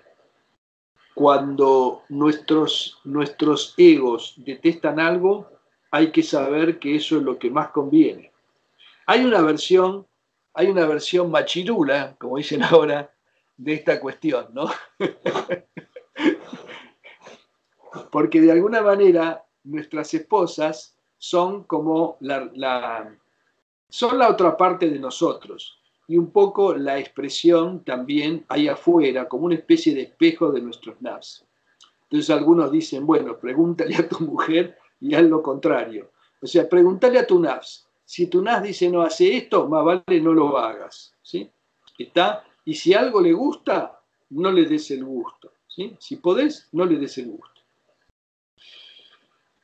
[1.13, 5.60] cuando nuestros, nuestros egos detestan algo,
[5.91, 8.31] hay que saber que eso es lo que más conviene.
[9.05, 10.07] Hay una versión,
[10.53, 13.13] hay una versión machirula, como dicen ahora,
[13.57, 14.71] de esta cuestión, ¿no?
[18.11, 23.13] Porque de alguna manera nuestras esposas son como la,
[23.89, 25.77] son la otra parte de nosotros
[26.07, 31.01] y un poco la expresión también ahí afuera, como una especie de espejo de nuestros
[31.01, 31.45] nafs.
[32.03, 36.11] Entonces algunos dicen, bueno, pregúntale a tu mujer y haz lo contrario.
[36.41, 37.87] O sea, pregúntale a tu nafs.
[38.05, 41.13] Si tu nafs dice no hace esto, más vale no lo hagas.
[41.21, 41.51] ¿sí?
[41.97, 42.45] ¿Está?
[42.63, 45.51] Y si algo le gusta, no le des el gusto.
[45.67, 45.95] ¿sí?
[45.99, 47.61] Si podés, no le des el gusto.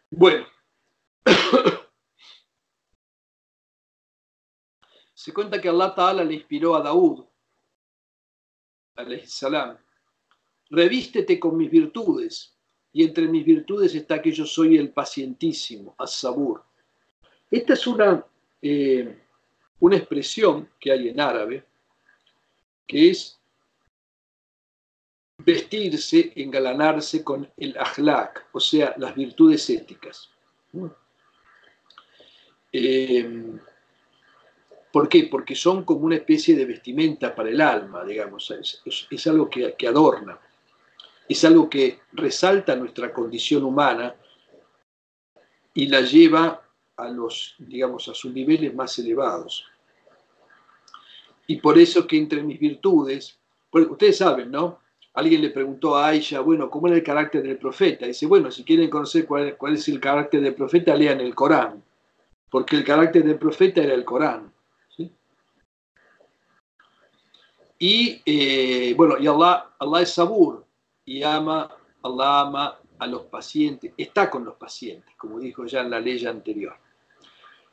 [0.09, 0.45] Bueno.
[5.13, 7.25] Se cuenta que Allah Ta'ala le inspiró a Daud,
[9.25, 9.77] salam,
[10.69, 12.56] revístete con mis virtudes,
[12.97, 16.63] y entre mis virtudes está que yo soy el pacientísimo, as-sabur.
[17.51, 18.25] Esta es una,
[18.59, 19.19] eh,
[19.79, 21.63] una expresión que hay en árabe
[22.87, 23.39] que es
[25.37, 30.31] vestirse, engalanarse con el ahlak, o sea, las virtudes éticas.
[32.71, 33.59] Eh,
[34.91, 35.27] ¿Por qué?
[35.29, 39.87] Porque son como una especie de vestimenta para el alma, digamos, es, algo que, que,
[39.87, 40.39] adorna,
[41.33, 44.15] es algo que resalta nuestra condición humana
[45.73, 46.61] y la lleva
[46.95, 49.65] a los, digamos, a sus niveles más elevados.
[51.45, 53.37] Y por eso que entre mis virtudes,
[53.69, 54.79] porque ustedes saben, ¿no?
[55.13, 58.05] Alguien le preguntó a Aisha, bueno, ¿cómo era el carácter del profeta?
[58.05, 61.83] dice, bueno, si quieren conocer cuál, cuál es el carácter del profeta, lean el Corán,
[62.49, 64.51] porque el carácter del profeta era el Corán.
[67.79, 70.66] Y eh, bueno, y Allah, Allah es sabur
[71.07, 71.69] y ama,
[72.03, 76.23] Allah ama a los pacientes, está con los pacientes, como dijo ya en la ley
[76.25, 76.77] anterior.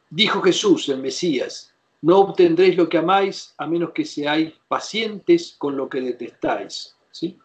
[0.08, 5.76] Dijo Jesús, el Mesías, no obtendréis lo que amáis a menos que seáis pacientes con
[5.76, 6.96] lo que detestáis.
[7.10, 7.36] ¿sí?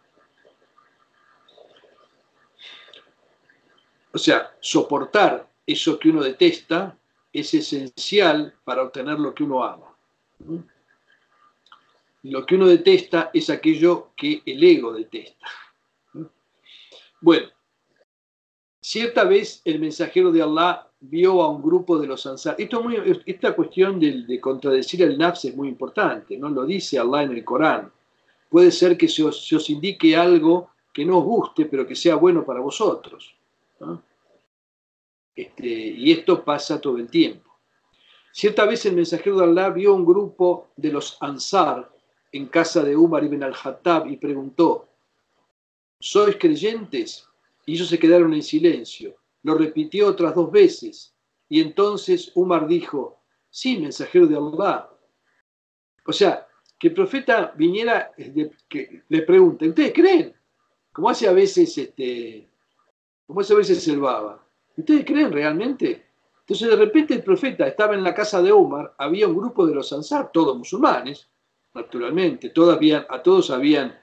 [4.12, 6.96] O sea, soportar eso que uno detesta
[7.32, 9.92] es esencial para obtener lo que uno ama.
[12.22, 15.46] Lo que uno detesta es aquello que el ego detesta.
[17.20, 17.48] Bueno,
[18.80, 22.56] cierta vez el mensajero de Allah vio a un grupo de los ansar.
[22.58, 26.48] Esta cuestión de, contradecir el nafs es muy importante, ¿no?
[26.48, 27.90] Lo dice Allah en el Corán.
[28.48, 32.44] Puede ser que se os, indique algo que no os guste, pero que sea bueno
[32.44, 33.34] para vosotros.
[35.34, 37.48] Este, y esto pasa todo el tiempo.
[38.32, 41.90] Cierta vez el mensajero de Allah vio un grupo de los Ansar
[42.32, 44.89] en casa de Umar ibn al-Hattab y preguntó,
[46.00, 47.28] ¿sois creyentes?
[47.66, 49.16] Y ellos se quedaron en silencio.
[49.42, 51.14] Lo repitió otras dos veces.
[51.48, 54.90] Y entonces Umar dijo, sí, mensajero de Allah.
[56.04, 56.46] O sea,
[56.78, 58.12] que el profeta viniera,
[58.68, 60.34] que le pregunte, ¿ustedes creen?
[60.92, 62.48] Como hace a veces, este,
[63.26, 64.44] como hace a veces el Baba.
[64.76, 66.06] ¿Ustedes creen realmente?
[66.40, 69.74] Entonces de repente el profeta estaba en la casa de Umar, había un grupo de
[69.74, 71.28] los Ansar, todos musulmanes,
[71.74, 73.96] naturalmente, todavía, a todos habían,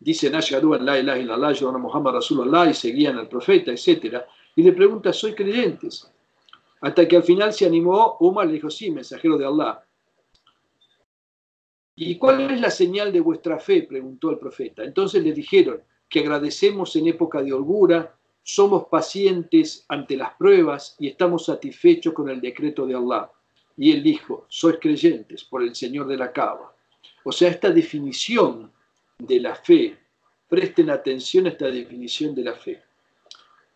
[0.00, 4.22] dicen Ashadu an la ilaha illallah, a Muhammad Rasulullah y seguían al profeta, etc.
[4.56, 6.10] Y le pregunta, ¿soy creyentes?
[6.80, 9.84] Hasta que al final se animó, Umar le dijo, sí, mensajero de Allah.
[11.96, 13.82] ¿Y cuál es la señal de vuestra fe?
[13.82, 14.82] preguntó el profeta.
[14.82, 21.08] Entonces le dijeron que agradecemos en época de holgura, somos pacientes ante las pruebas y
[21.08, 23.30] estamos satisfechos con el decreto de Allah.
[23.76, 26.74] Y él dijo, sois creyentes por el Señor de la Cava.
[27.22, 28.72] O sea, esta definición
[29.20, 29.96] de la fe,
[30.48, 32.82] presten atención a esta definición de la fe.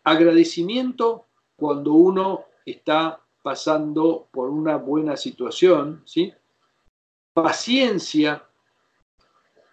[0.03, 6.33] Agradecimiento cuando uno está pasando por una buena situación, ¿sí?
[7.33, 8.43] Paciencia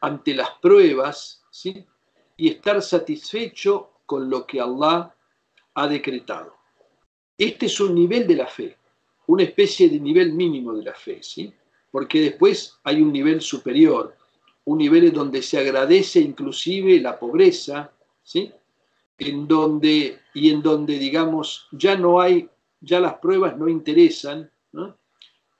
[0.00, 1.86] ante las pruebas, ¿sí?
[2.36, 5.14] Y estar satisfecho con lo que Allah
[5.74, 6.54] ha decretado.
[7.38, 8.76] Este es un nivel de la fe,
[9.26, 11.52] una especie de nivel mínimo de la fe, ¿sí?
[11.92, 14.16] porque después hay un nivel superior,
[14.64, 17.90] un nivel en donde se agradece inclusive la pobreza,
[18.22, 18.52] ¿sí?
[19.18, 22.48] En donde, y en donde, digamos, ya no hay,
[22.80, 24.50] ya las pruebas no interesan,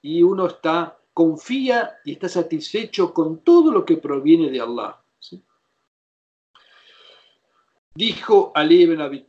[0.00, 4.98] y uno está, confía y está satisfecho con todo lo que proviene de Allah.
[7.94, 9.24] Dijo Ali ibn Abi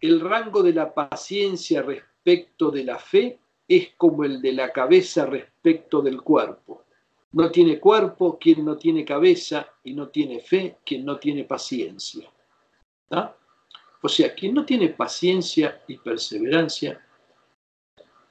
[0.00, 3.38] el rango de la paciencia respecto de la fe
[3.68, 6.84] es como el de la cabeza respecto del cuerpo.
[7.32, 12.28] No tiene cuerpo quien no tiene cabeza y no tiene fe quien no tiene paciencia.
[14.02, 17.00] O sea, quien no tiene paciencia y perseverancia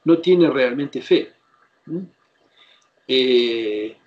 [0.03, 1.33] no tiene realmente fe.
[3.07, 3.97] Eh,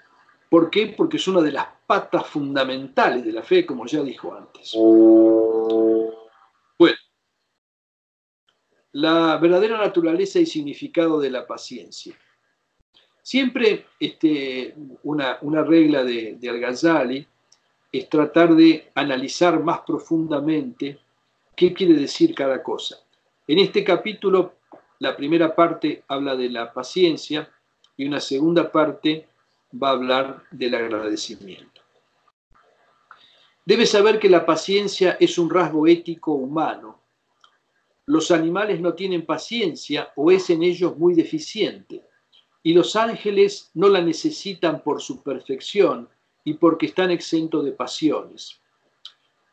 [0.49, 0.89] ¿Por qué?
[0.97, 4.75] Porque es una de las patas fundamentales de la fe, como ya dijo antes.
[8.93, 12.15] la verdadera naturaleza y significado de la paciencia.
[13.23, 17.27] Siempre este, una, regla de, Al-Ghazali
[17.93, 20.99] es tratar de analizar más profundamente
[21.55, 22.97] qué quiere decir cada cosa.
[23.47, 24.55] En este capítulo,
[24.99, 27.49] la primera parte habla de la paciencia
[27.97, 29.29] y una segunda parte
[29.81, 31.81] va a hablar del agradecimiento.
[33.65, 37.03] Debe saber que la paciencia es un rasgo ético humano
[38.07, 42.03] los animales no tienen paciencia o es en ellos muy deficiente,
[42.63, 46.09] y los ángeles no la necesitan por su perfección
[46.45, 48.61] y porque están exentos de pasiones.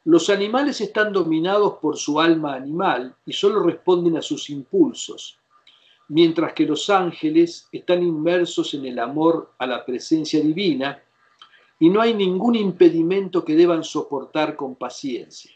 [0.05, 5.39] Los animales están dominados por su alma animal y solo responden a sus impulsos.
[6.09, 11.03] mientras que los ángeles están inmersos en el amor a la presencia divina
[11.79, 15.51] y no hay ningún impedimento que deban soportar con paciencia.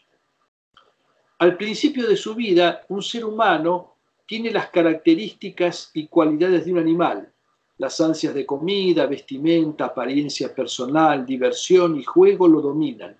[1.38, 6.78] Al principio de su vida, un ser humano tiene las características y cualidades de un
[6.78, 7.33] animal,
[7.78, 13.16] las ansias de comida, vestimenta, apariencia personal, diversión y juego lo dominan.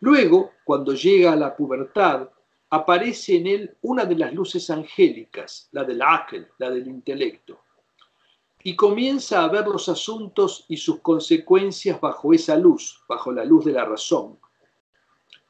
[0.00, 2.28] Luego, cuando llega a la pubertad,
[2.70, 7.60] aparece en él una de las luces angélicas, la del ángel, la del intelecto,
[8.62, 13.64] y comienza a ver los asuntos y sus consecuencias bajo esa luz, bajo la luz
[13.64, 14.38] de la razón.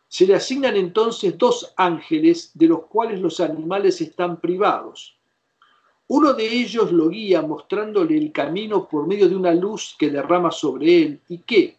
[0.08, 5.16] Se le asignan entonces dos ángeles de los cuales los animales están privados.
[6.08, 10.50] Uno de ellos lo guía mostrándole el camino por medio de una luz que derrama
[10.50, 11.78] sobre él y que,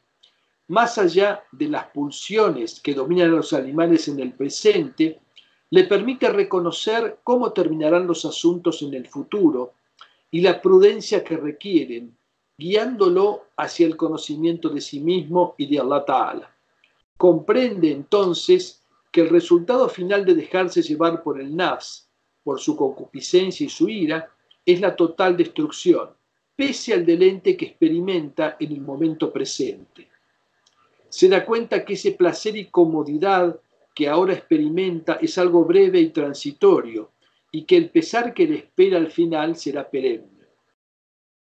[0.68, 5.20] más allá de las pulsiones que dominan a los animales en el presente,
[5.70, 9.74] le permite reconocer cómo terminarán los asuntos en el futuro
[10.32, 12.16] y la prudencia que requieren,
[12.58, 16.56] guiándolo hacia el conocimiento de sí mismo y de Allah Ta'ala.
[17.18, 22.05] Comprende entonces que el resultado final de dejarse llevar por el nafs,
[22.46, 24.30] por su concupiscencia y su ira,
[24.64, 26.12] es la total destrucción,
[26.56, 30.08] pese al delente que experimenta en el momento presente.
[31.10, 33.60] Se da cuenta que ese placer y comodidad
[33.96, 37.14] que ahora experimenta es algo breve y transitorio
[37.52, 40.46] y que el pesar que le espera al final será perenne.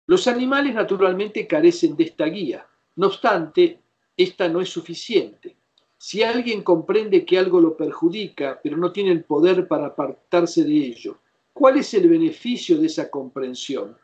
[0.07, 3.81] Los animales naturalmente carecen de esta guía, no obstante,
[4.15, 5.57] esta no es suficiente.
[6.07, 10.75] Si alguien comprende que algo lo perjudica, pero no tiene el poder para apartarse de
[10.75, 11.17] ello,
[11.51, 13.97] ¿cuál es el beneficio de esa comprensión?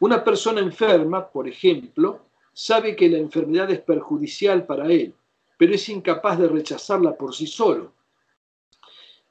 [0.00, 5.14] Una persona enferma, por ejemplo, sabe que la enfermedad es perjudicial para él,
[5.56, 7.92] pero es incapaz de rechazarla por sí solo.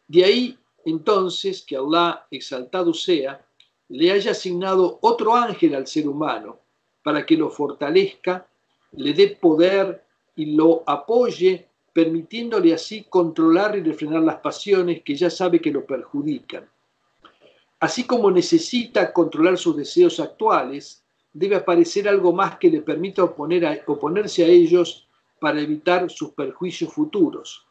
[0.08, 3.46] De ahí entonces que Allah, exaltado sea,
[3.90, 6.62] le haya asignado otro ángel al ser humano
[7.04, 8.48] para que lo fortalezca,
[8.94, 10.06] le dé poder
[10.38, 15.86] y lo apoye, permitiéndole así controlar y refrenar las pasiones que ya sabe que lo
[15.86, 16.70] perjudican.
[17.80, 24.44] Así como necesita controlar sus deseos actuales, debe aparecer algo más que le permita oponerse
[24.44, 25.08] a ellos
[25.40, 27.66] para evitar sus perjuicios futuros.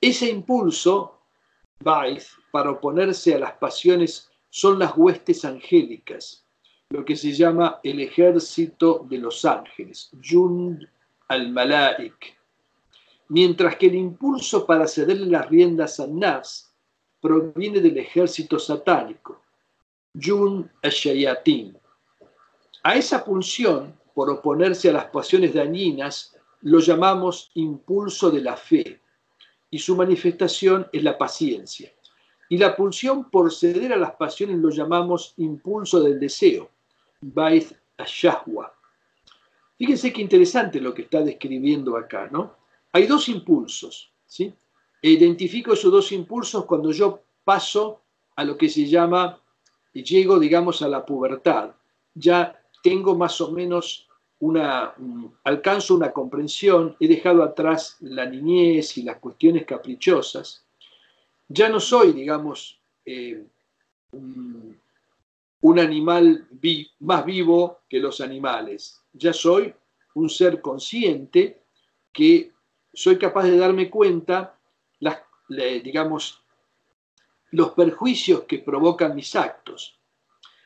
[0.00, 1.18] Ese impulso,
[1.80, 6.44] Baith, para oponerse a las pasiones son las huestes angélicas,
[6.90, 10.86] lo que se llama el ejército de los ángeles, Jund
[11.28, 12.36] al-Malaik.
[13.28, 16.72] Mientras que el impulso para cederle las riendas a Nas
[17.20, 19.42] proviene del ejército satánico,
[20.14, 21.76] Jund al-Shayatin.
[22.84, 29.00] A esa pulsión, por oponerse a las pasiones dañinas, lo llamamos impulso de la fe
[29.70, 31.92] y su manifestación es la paciencia.
[32.48, 36.70] Y la pulsión por ceder a las pasiones lo llamamos impulso del deseo,
[37.20, 38.72] Baith Ashahwa.
[39.76, 42.54] Fíjense qué interesante lo que está describiendo acá, ¿no?
[42.96, 44.54] Hay dos impulsos, ¿sí?
[45.02, 48.00] E identifico esos dos impulsos cuando yo paso
[48.34, 49.38] a lo que se llama,
[49.92, 51.72] llego, digamos, a la pubertad.
[52.14, 54.94] Ya tengo más o menos una,
[55.44, 60.64] alcanzo una comprensión, he dejado atrás la niñez y las cuestiones caprichosas,
[61.48, 63.44] ya no soy, digamos, eh,
[64.12, 64.80] un,
[65.78, 66.48] animal
[67.00, 69.74] más vivo que los animales, ya soy
[70.14, 71.60] un ser consciente
[72.10, 72.55] que
[72.96, 74.58] soy capaz de darme cuenta,
[75.00, 76.42] las, digamos,
[77.50, 80.00] los perjuicios que provocan mis actos.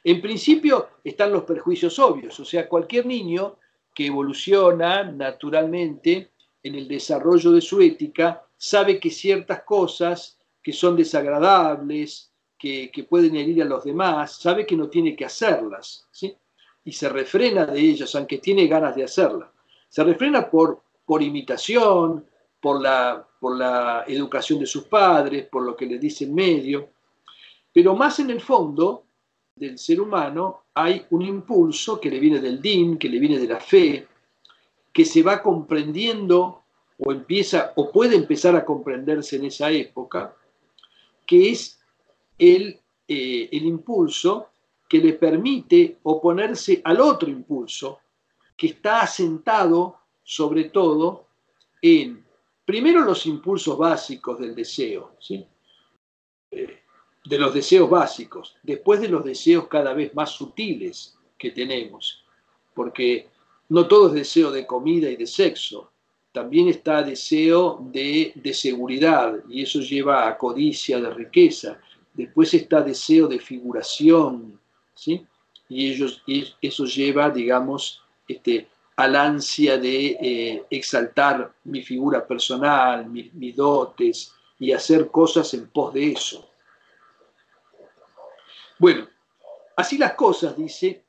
[0.05, 3.57] En principio están los perjuicios obvios, o sea, cualquier niño
[3.93, 6.31] que evoluciona naturalmente
[6.63, 13.35] en el desarrollo de su ética, sabe que ciertas cosas que son desagradables, que, pueden
[13.35, 16.37] herir a los demás, sabe que no tiene que hacerlas, ¿sí?
[16.85, 19.49] y se refrena de ellas, aunque tiene ganas de hacerlas.
[19.89, 22.25] Se refrena por, por imitación,
[22.61, 26.91] por la, por la educación de sus padres, por lo que le dice el medio,
[27.73, 29.07] pero más en el fondo
[29.57, 33.49] del ser humano hay un impulso que le viene del din, que le viene de
[33.49, 34.07] la fe,
[34.93, 36.63] que se va comprendiendo
[36.99, 40.37] o empieza o puede empezar a comprenderse en esa época,
[41.27, 41.81] que es
[42.39, 44.51] el, eh, el impulso
[44.89, 47.99] que le permite oponerse al otro impulso,
[48.57, 50.00] que está asentado
[50.31, 51.27] sobre todo
[51.83, 52.25] en,
[52.65, 55.45] primero, los impulsos básicos del deseo, ¿sí?
[56.53, 56.83] Eh,
[57.25, 62.23] de los deseos básicos, después de los deseos cada vez más sutiles que tenemos,
[62.73, 63.27] porque
[63.71, 65.91] no todo es deseo de comida y de sexo,
[66.31, 71.81] también está deseo de, de seguridad y eso lleva a codicia de riqueza,
[72.15, 74.61] después está deseo de figuración,
[74.95, 75.27] ¿sí?
[75.69, 76.23] Y, ellos,
[76.63, 78.69] eso lleva, digamos, este,
[79.01, 85.95] al ansia de eh, exaltar mi figura personal, mis dotes y hacer cosas en pos
[85.95, 86.49] de eso.
[88.79, 89.07] Bueno,
[89.77, 91.05] así las cosas, dice,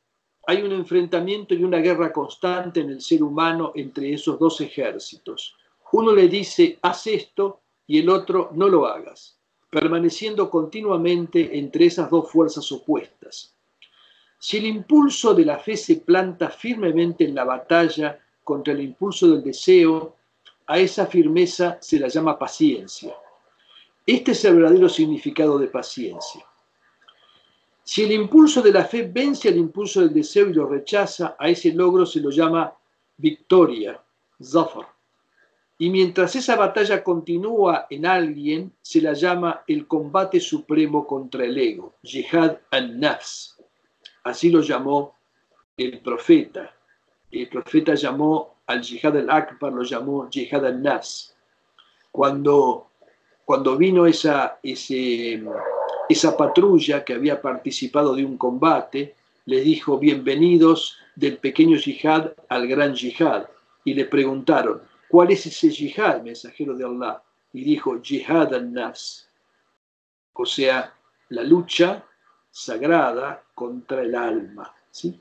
[0.48, 5.56] hay un enfrentamiento y una guerra constante en el ser humano entre esos dos ejércitos.
[5.92, 9.38] Uno le dice, haz esto, y el otro, no lo hagas,
[9.70, 13.56] permaneciendo continuamente entre esas dos fuerzas opuestas.
[14.44, 19.28] Si el impulso de la fe se planta firmemente en la batalla contra el impulso
[19.30, 20.16] del deseo,
[20.66, 23.14] a esa firmeza se la llama paciencia.
[24.04, 26.44] Este es el verdadero significado de paciencia.
[27.84, 31.48] Si el impulso de la fe vence al impulso del deseo y lo rechaza, a
[31.48, 32.74] ese logro se lo llama
[33.18, 34.02] victoria,
[34.42, 34.88] zafar.
[35.78, 41.56] Y mientras esa batalla continúa en alguien, se la llama el combate supremo contra el
[41.60, 43.61] ego, jihad an-nafs.
[44.24, 45.16] Así lo llamó
[45.78, 46.74] el profeta.
[47.32, 51.36] El profeta llamó al Jihad al-Akbar, lo llamó Jihad al-Nas.
[52.12, 52.92] Cuando,
[53.46, 59.16] cuando vino esa, esa patrulla que había participado de un combate,
[59.46, 63.48] le dijo, bienvenidos del pequeño Jihad al gran Jihad.
[63.84, 67.24] Y le preguntaron, ¿cuál es ese Jihad, mensajero de Allah?
[67.54, 69.28] Y dijo, Jihad al-Nas.
[70.34, 70.94] O sea,
[71.30, 72.06] la lucha
[72.52, 74.74] sagrada contra el alma.
[74.91, 75.20] ¿sí?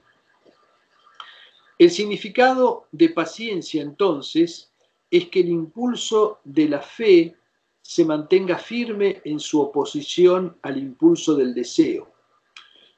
[1.79, 4.71] El significado de paciencia entonces
[5.11, 7.37] es que el impulso de la fe
[7.81, 12.13] se mantenga firme en su oposición al impulso del deseo.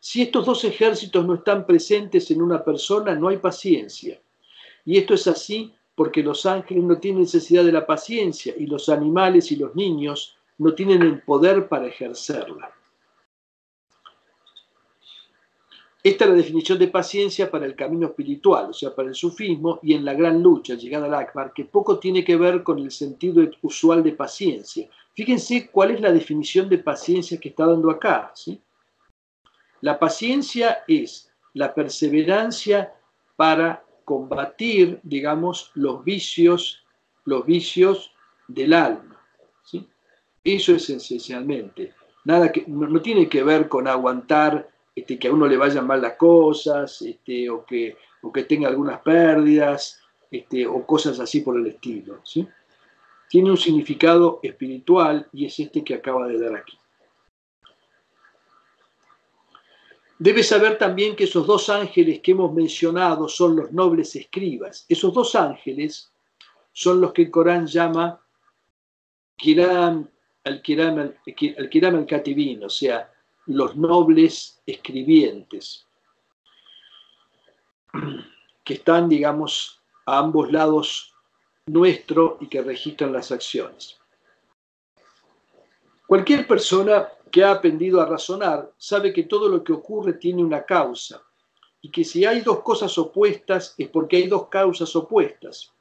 [0.01, 4.21] Si estos dos ejércitos no están presentes en una persona, no hay paciencia.
[4.85, 8.89] Y esto es así porque los ángeles no tienen necesidad de la paciencia y los
[8.89, 12.73] animales y los niños no tienen el poder para ejercerla.
[16.05, 19.79] Esta es la definición de paciencia para el camino espiritual, o sea, para el sufismo
[19.83, 22.91] y en la gran lucha, llegada al Akbar, que poco tiene que ver con el
[22.91, 24.89] sentido usual de paciencia.
[25.15, 28.33] Fíjense cuál es la definición de paciencia que está dando acá.
[29.81, 32.93] La paciencia es la perseverancia
[33.37, 36.83] para combatir, digamos, los vicios,
[37.25, 38.13] los vicios
[38.49, 39.21] del alma.
[39.63, 39.87] ¿sí?
[40.43, 41.95] Eso es esencialmente.
[42.25, 46.03] Nada que, no tiene que ver con aguantar este, que a uno le vayan mal
[46.03, 47.97] las cosas, este, o, que,
[48.33, 52.21] que tenga algunas pérdidas, este, o cosas así por el estilo.
[53.29, 56.79] Tiene un significado espiritual y es este que acaba de dar aquí.
[60.19, 64.87] Debes saber también que esos dos ángeles que hemos mencionado son los nobles escribas.
[64.89, 66.13] Esos dos ángeles
[66.73, 68.21] son los que el Corán llama
[69.37, 70.09] Kiram
[70.45, 73.12] al-Kiram al-Katibin, o sea,
[73.47, 75.87] los nobles escribientes,
[78.65, 81.15] que están, digamos, a ambos lados
[81.67, 83.99] nuestro y que registran las acciones.
[86.07, 90.65] Cualquier persona que ha aprendido a razonar sabe que todo lo que ocurre tiene una
[90.65, 91.23] causa
[91.81, 95.73] y que si hay dos cosas opuestas es porque hay dos causas opuestas.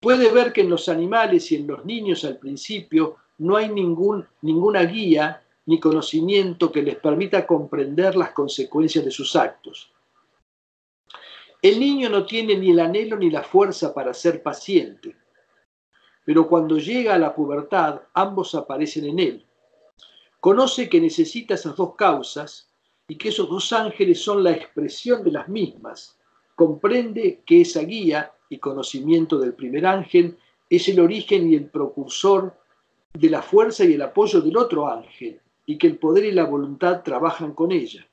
[0.00, 4.26] Puede ver que en los animales y en los niños al principio no hay ningún,
[4.40, 5.42] ninguna guía
[5.72, 9.90] ni conocimiento que les permita comprender las consecuencias de sus actos.
[11.62, 15.16] El niño no tiene ni el anhelo ni la fuerza para ser paciente,
[16.26, 19.46] pero cuando llega a la pubertad ambos aparecen en él.
[20.40, 22.68] Conoce que necesita esas dos causas
[23.08, 26.18] y que esos dos ángeles son la expresión de las mismas.
[26.54, 30.36] Comprende que esa guía y conocimiento del primer ángel
[30.68, 32.60] es el origen y el precursor
[33.14, 36.44] de la fuerza y el apoyo del otro ángel, y que el poder y la
[36.44, 38.06] voluntad trabajan con ella.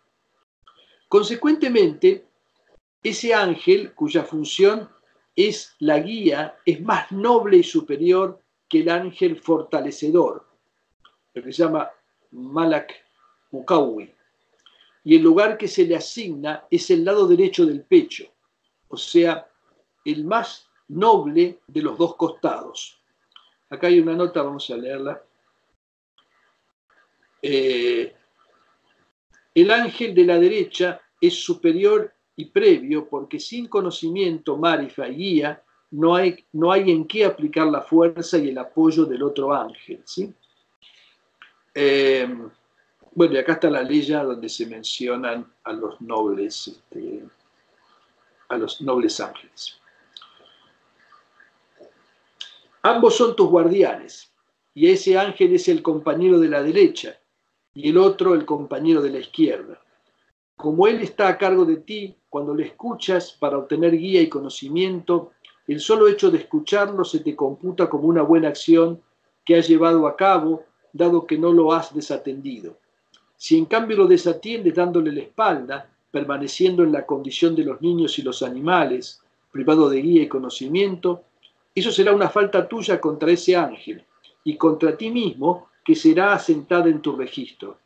[1.08, 2.26] Consecuentemente,
[3.02, 4.90] ese ángel cuya función
[5.36, 10.46] es la guía es más noble y superior que el ángel fortalecedor,
[11.34, 11.90] lo que se llama
[12.32, 12.94] Malak
[13.52, 14.14] Mukawi.
[15.04, 18.26] Y el lugar que se le asigna es el lado derecho del pecho,
[18.90, 19.50] o sea,
[20.06, 23.00] el más noble de los dos costados.
[23.70, 25.24] Acá hay una nota, vamos a leerla.
[27.42, 28.14] Eh,
[29.56, 35.64] el ángel de la derecha es superior y previo porque sin conocimiento, marifa y guía,
[35.92, 40.02] no hay, no hay en qué aplicar la fuerza y el apoyo del otro ángel.
[40.06, 40.34] ¿sí?
[41.74, 42.28] Eh,
[43.14, 47.24] bueno, y acá está la ley donde se mencionan a los nobles, este,
[48.48, 49.80] a los nobles ángeles.
[52.82, 54.32] Ambos son tus guardianes,
[54.74, 57.19] y ese ángel es el compañero de la derecha,
[57.80, 59.80] y el otro el compañero de la izquierda.
[60.58, 65.32] Como él está a cargo de ti, cuando le escuchas para obtener guía y conocimiento,
[65.66, 69.00] el solo hecho de escucharlo se te computa como una buena acción
[69.46, 72.76] que has llevado a cabo, dado que no lo has desatendido.
[73.38, 78.20] Si en cambio lo desatiendes dándole la espalda, permaneciendo en la condición de los niños
[78.20, 79.22] y los animales,
[79.54, 81.24] privado de guía y conocimiento,
[81.74, 84.04] eso será una falta tuya contra ese ángel
[84.44, 87.80] y contra ti mismo que será asentada en tu registro.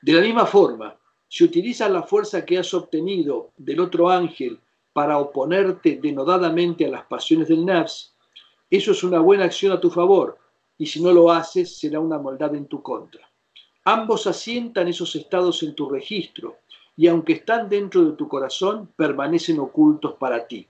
[0.00, 4.58] De la misma forma, si utilizas la fuerza que has obtenido del otro ángel
[4.92, 8.16] para oponerte denodadamente a las pasiones del nafs,
[8.68, 10.36] eso es una buena acción a tu favor,
[10.76, 13.30] y si no lo haces, será una maldad en tu contra.
[13.84, 16.62] Ambos asientan esos estados en tu registro,
[16.96, 20.66] y aunque están dentro de tu corazón, permanecen ocultos para ti.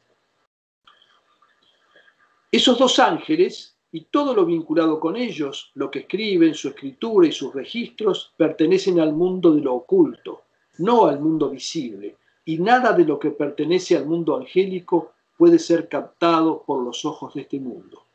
[2.51, 7.33] Esos dos ángeles y todo lo vinculado con ellos, lo que escriben, su escritura y
[7.33, 10.45] sus registros, pertenecen al mundo de lo oculto,
[10.79, 12.17] no al mundo visible,
[12.47, 17.35] y nada de lo que pertenece al mundo angélico puede ser captado por los ojos
[17.35, 18.07] de este mundo.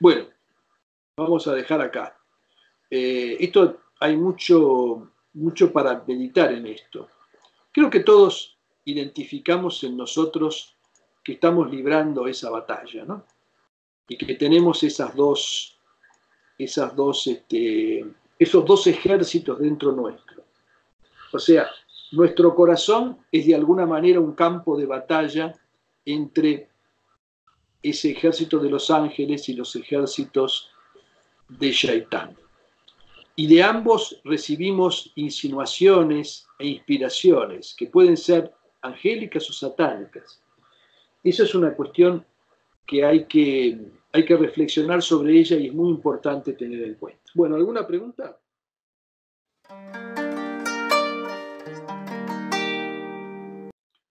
[0.00, 0.26] Bueno,
[1.16, 2.18] vamos a dejar acá.
[2.90, 7.08] Eh, esto hay mucho, mucho para meditar en esto.
[7.70, 10.74] Creo que todos identificamos en nosotros
[11.22, 13.24] que estamos librando esa batalla, ¿no?
[14.08, 15.78] Y que tenemos esas dos,
[16.58, 18.04] este,
[18.38, 20.44] esos dos ejércitos dentro nuestro.
[21.32, 21.68] O sea,
[22.12, 25.52] nuestro corazón es de alguna manera un campo de batalla
[26.04, 26.68] entre
[27.82, 30.70] ese ejército de los ángeles y los ejércitos
[31.48, 32.36] de Shaitán.
[33.36, 40.40] Y de ambos recibimos insinuaciones e inspiraciones que pueden ser angélicas o satánicas.
[41.22, 42.24] Esa es una cuestión
[42.86, 43.78] que hay que,
[44.12, 47.22] hay que reflexionar sobre ella y es muy importante tener en cuenta.
[47.34, 48.38] Bueno, ¿alguna pregunta?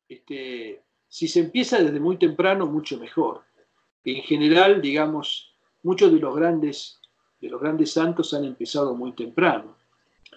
[0.08, 3.42] Este, si se empieza desde muy temprano, mucho mejor.
[4.04, 7.00] En general, digamos, muchos de los grandes
[7.44, 9.76] de los grandes santos han empezado muy temprano,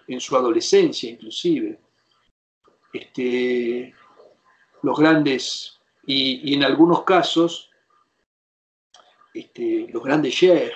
[0.09, 1.79] en su adolescencia inclusive.
[2.93, 3.95] Este,
[4.83, 7.66] los grandes, y, en algunos casos,
[9.39, 10.73] este, los grandes sheikhs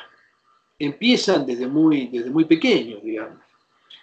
[0.78, 3.40] empiezan desde muy, desde muy pequeños, digamos.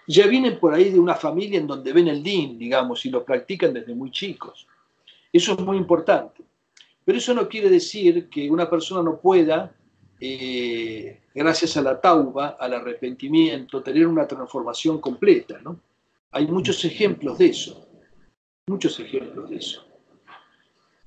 [0.08, 3.26] Ya vienen por ahí de una familia en donde ven el din, digamos, y lo
[3.26, 4.68] practican desde muy chicos.
[5.34, 6.44] Eso es muy importante.
[7.04, 9.74] Pero eso no quiere decir que una persona no pueda
[10.20, 15.60] eh, gracias a la tauba, al arrepentimiento, tener una transformación completa.
[15.64, 15.80] ¿no?
[16.32, 17.88] Hay muchos ejemplos de eso,
[18.68, 19.87] muchos ejemplos de eso.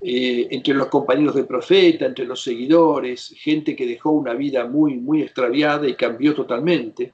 [0.03, 4.95] Eh, entre los compañeros del profeta, entre los seguidores, gente que dejó una vida muy,
[4.97, 7.13] muy extraviada y cambió totalmente.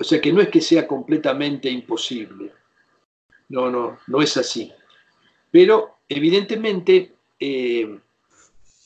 [0.00, 2.52] O sea que no es que sea completamente imposible.
[3.50, 4.72] No, no, no es así.
[5.52, 8.00] Pero evidentemente eh,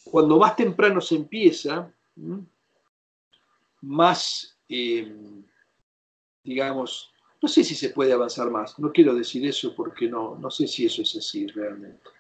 [0.04, 1.90] cuando más temprano se empieza,
[3.80, 5.10] más, eh,
[6.44, 10.50] digamos, no sé si se puede avanzar más, no quiero decir eso porque no, no
[10.50, 12.10] sé si eso es así realmente.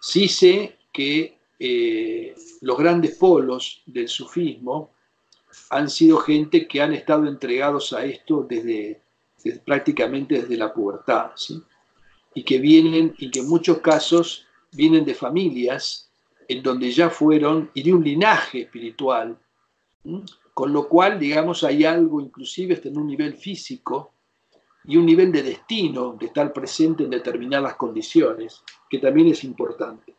[0.00, 4.92] Sí sé que eh, los grandes polos del sufismo
[5.70, 9.00] han sido gente que han estado entregados a esto desde,
[9.64, 11.32] prácticamente desde la pubertad,
[12.34, 16.10] y que vienen, y que en muchos casos vienen de familias
[16.46, 19.38] en donde ya fueron, y de un linaje espiritual,
[20.54, 24.12] con lo cual, digamos, hay algo inclusive hasta en un nivel físico
[24.84, 30.14] y un nivel de destino, de estar presente en determinadas condiciones, que también es importante.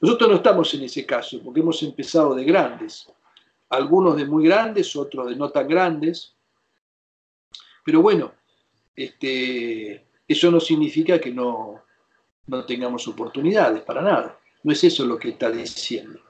[0.00, 3.08] Nosotros no estamos en ese caso, porque hemos empezado de grandes,
[3.70, 6.34] algunos de muy grandes, otros de no tan grandes,
[7.84, 8.32] pero bueno,
[8.96, 11.82] este, eso no significa que no,
[12.46, 14.38] no tengamos oportunidades, para nada.
[14.62, 16.20] No es eso lo que está diciendo.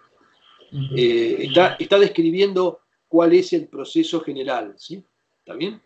[0.96, 5.04] Eh, está, está, describiendo cuál es el proceso general, ¿sí?
[5.38, 5.80] ¿Está bien?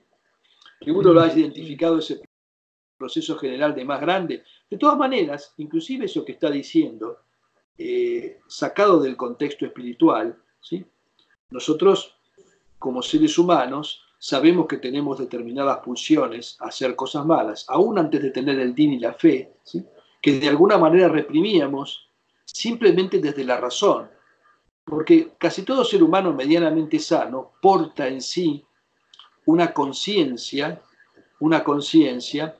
[0.86, 2.20] Uno lo ha identificado ese
[2.98, 4.42] proceso general de más grande.
[4.68, 7.18] De todas maneras, inclusive eso que está diciendo,
[7.78, 10.84] eh, sacado del contexto espiritual, ¿sí?
[11.50, 12.16] nosotros
[12.78, 18.30] como seres humanos sabemos que tenemos determinadas pulsiones a hacer cosas malas, aún antes de
[18.30, 19.84] tener el din y la fe, ¿sí?
[20.20, 22.08] que de alguna manera reprimíamos
[22.44, 24.10] simplemente desde la razón,
[24.84, 28.64] porque casi todo ser humano medianamente sano porta en sí
[29.46, 30.80] una conciencia,
[31.40, 32.56] una conciencia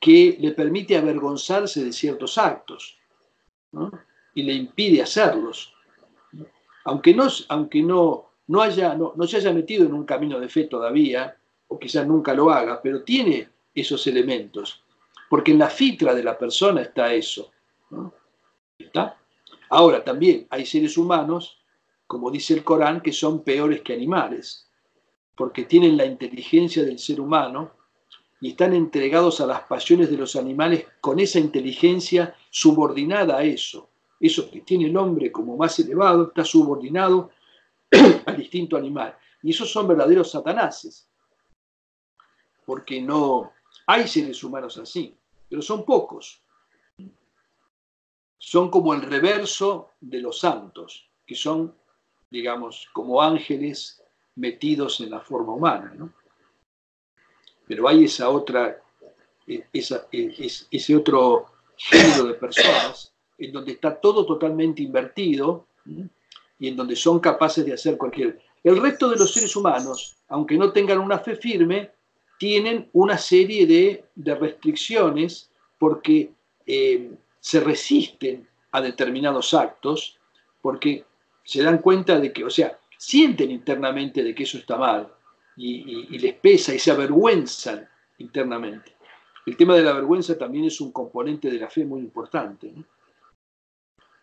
[0.00, 2.98] que le permite avergonzarse de ciertos actos
[4.34, 5.74] y le impide hacerlos.
[6.84, 10.48] Aunque, no, aunque no, no, haya, no, no se haya metido en un camino de
[10.48, 11.36] fe todavía,
[11.68, 14.82] o quizás nunca lo haga, pero tiene esos elementos,
[15.28, 17.52] porque en la fitra de la persona está eso.
[18.78, 19.18] ¿Está?
[19.68, 21.58] Ahora, también hay seres humanos,
[22.06, 24.66] como dice el Corán, que son peores que animales,
[25.36, 27.72] porque tienen la inteligencia del ser humano
[28.40, 33.90] y están entregados a las pasiones de los animales con esa inteligencia subordinada a eso.
[34.18, 37.30] Eso que tiene el hombre como más elevado está subordinado
[38.26, 39.16] al instinto animal.
[39.42, 41.08] Y esos son verdaderos satanases,
[42.64, 43.52] porque no
[43.86, 45.16] hay seres humanos así,
[45.48, 46.42] pero son pocos.
[48.38, 51.74] Son como el reverso de los santos, que son,
[52.30, 54.02] digamos, como ángeles
[54.36, 55.94] metidos en la forma humana.
[55.96, 56.12] ¿no?
[57.70, 58.82] Pero hay esa otra,
[59.46, 61.46] e, e, ese otro
[61.76, 65.66] género de personas en donde está todo totalmente invertido
[66.58, 68.40] y en donde son capaces de hacer cualquier...
[68.64, 71.92] El resto de los seres humanos, aunque no tengan una fe firme,
[72.40, 75.48] tienen una serie de, restricciones
[75.78, 76.32] porque
[76.66, 80.18] eh, se resisten a determinados actos,
[80.60, 81.04] porque
[81.44, 85.08] se dan cuenta de que, o sea, sienten internamente de que eso está mal
[85.60, 87.86] y, les pesa y se avergüenzan
[88.18, 88.96] internamente.
[89.46, 92.72] El tema de la vergüenza también es un componente de la fe muy importante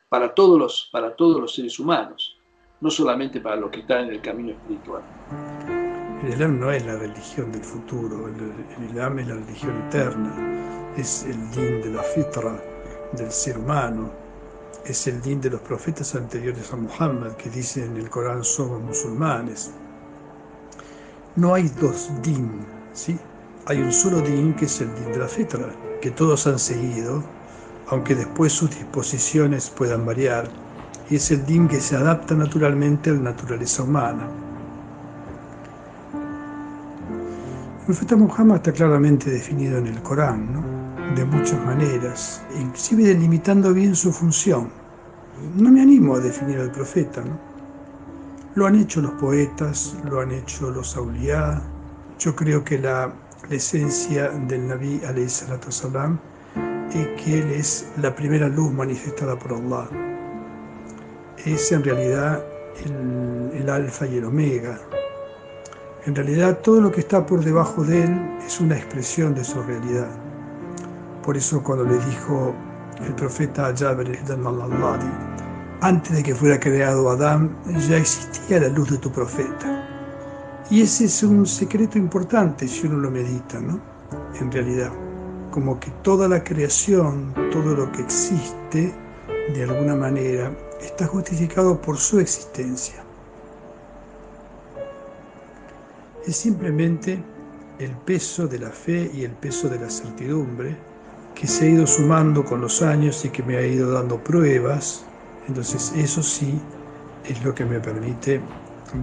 [0.09, 2.37] para, todos los, para todos los seres humanos,
[2.81, 5.03] no solamente para los que están en el camino espiritual.
[6.23, 11.23] El Islam no es la religión del futuro, el, Islam es la religión eterna, es
[11.23, 12.63] el din de la fitra
[13.13, 14.11] del ser humano,
[14.85, 18.81] es el din de los profetas anteriores a Muhammad que dicen en el Corán somos
[18.81, 19.71] musulmanes.
[21.37, 22.49] No hay dos din,
[22.93, 23.15] ¿sí?
[23.67, 25.69] Hay un solo din que es el din de la fitra,
[26.01, 27.23] que todos han seguido,
[27.89, 30.49] aunque después sus disposiciones puedan variar,
[31.11, 34.27] y es el din que se adapta naturalmente a la naturaleza humana.
[37.81, 41.15] El profeta Muhammad está claramente definido en el Corán, ¿no?
[41.15, 44.69] de muchas maneras, inclusive delimitando bien su función.
[45.55, 47.56] No me animo a definir al profeta, ¿no?
[48.57, 51.61] Lo han hecho los poetas, lo han hecho los auliá.
[52.17, 53.13] Yo creo que la,
[53.51, 55.43] esencia del Nabi es
[57.23, 59.87] que él es la primera luz manifestada por Allah.
[61.45, 62.43] Es en realidad
[62.83, 64.79] el, el alfa y el omega,
[66.07, 69.61] en realidad todo lo que está por debajo de él es una expresión de su
[69.61, 70.09] realidad.
[71.21, 72.55] Por eso cuando le dijo
[73.05, 75.46] el profeta Jabir al
[75.81, 77.55] antes de que fuera creado Adán,
[77.87, 79.83] ya existía la luz de tu profeta.
[80.69, 83.79] Y ese es un secreto importante si uno lo medita, ¿no?
[84.39, 84.91] En realidad,
[85.51, 88.93] como que toda la creación, todo lo que existe,
[89.53, 90.51] de alguna manera,
[90.81, 93.07] está justificado por su existencia.
[96.27, 97.23] es simplemente
[97.79, 100.75] el peso de la fe y el peso de la certidumbre
[101.33, 105.05] que se ha ido sumando con los años y que me ha ido dando pruebas.
[105.47, 106.59] Entonces eso sí
[107.23, 108.41] es lo que me permite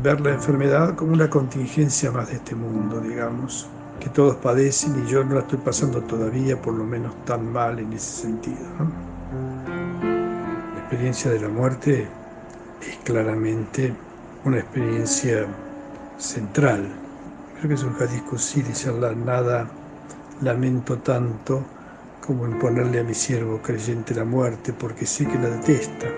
[0.03, 3.69] ver la enfermedad como una contingencia más de este mundo, digamos,
[4.01, 7.79] que todos padecen y yo no la estoy pasando todavía por lo menos tan mal
[7.79, 8.67] en ese sentido.
[10.03, 12.09] La experiencia de la muerte
[12.81, 13.95] es claramente
[14.45, 15.47] una experiencia
[16.19, 17.05] central
[17.65, 19.71] Creo que es un hadith dice Allah, nada
[20.43, 21.65] lamento tanto
[22.21, 26.09] como en ponerle a mi siervo creyente la muerte, porque sé que la detesta.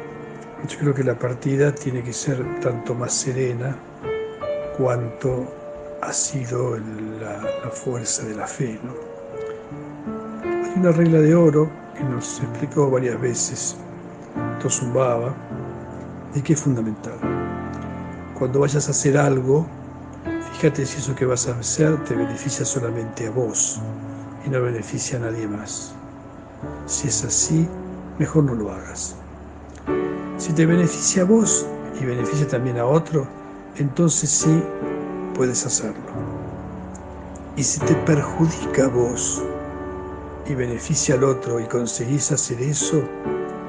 [0.69, 3.77] Yo creo que la partida tiene que ser tanto más serena
[4.77, 5.47] cuanto
[6.03, 8.79] ha sido la, fuerza de la fe.
[10.45, 13.77] Hay una regla de oro que nos explicó varias veces
[14.61, 15.35] Tosumbaba
[16.35, 17.19] y que es fundamental.
[18.39, 19.67] Cuando vayas a hacer algo,
[20.57, 23.79] Fíjate si eso que vas a hacer te beneficia solamente a vos
[24.47, 25.95] y no beneficia a nadie más.
[26.87, 27.69] Si es así,
[28.19, 29.17] mejor no lo hagas.
[30.39, 31.67] Si te beneficia a vos
[32.01, 33.27] y beneficia también a otro,
[33.77, 34.63] entonces sí
[35.35, 36.05] puedes hacerlo.
[37.57, 39.43] Y si te perjudica a vos
[40.47, 43.03] y beneficia al otro y conseguís hacer eso,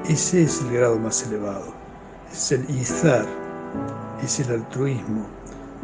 [0.07, 1.73] ese es el grado más elevado.
[2.31, 3.25] Es el izar,
[4.21, 5.25] es el altruismo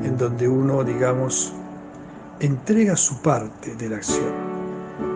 [0.04, 1.54] en donde uno, digamos,
[2.40, 4.34] entrega su parte de la acción.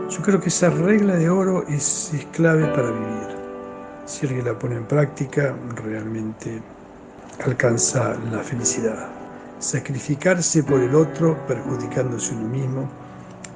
[0.10, 3.37] Yo creo que esa regla de oro es, clave para vivir.
[4.08, 5.54] Si alguien la pone en práctica,
[5.84, 6.62] realmente
[7.46, 9.10] alcanza la felicidad.
[9.60, 12.90] Sacrificarse por el otro, perjudicándose uno mismo,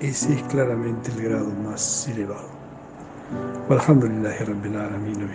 [0.02, 2.50] ese es claramente el grado más elevado.
[3.70, 5.30] Alhamdulillah, Rabbil Alamin,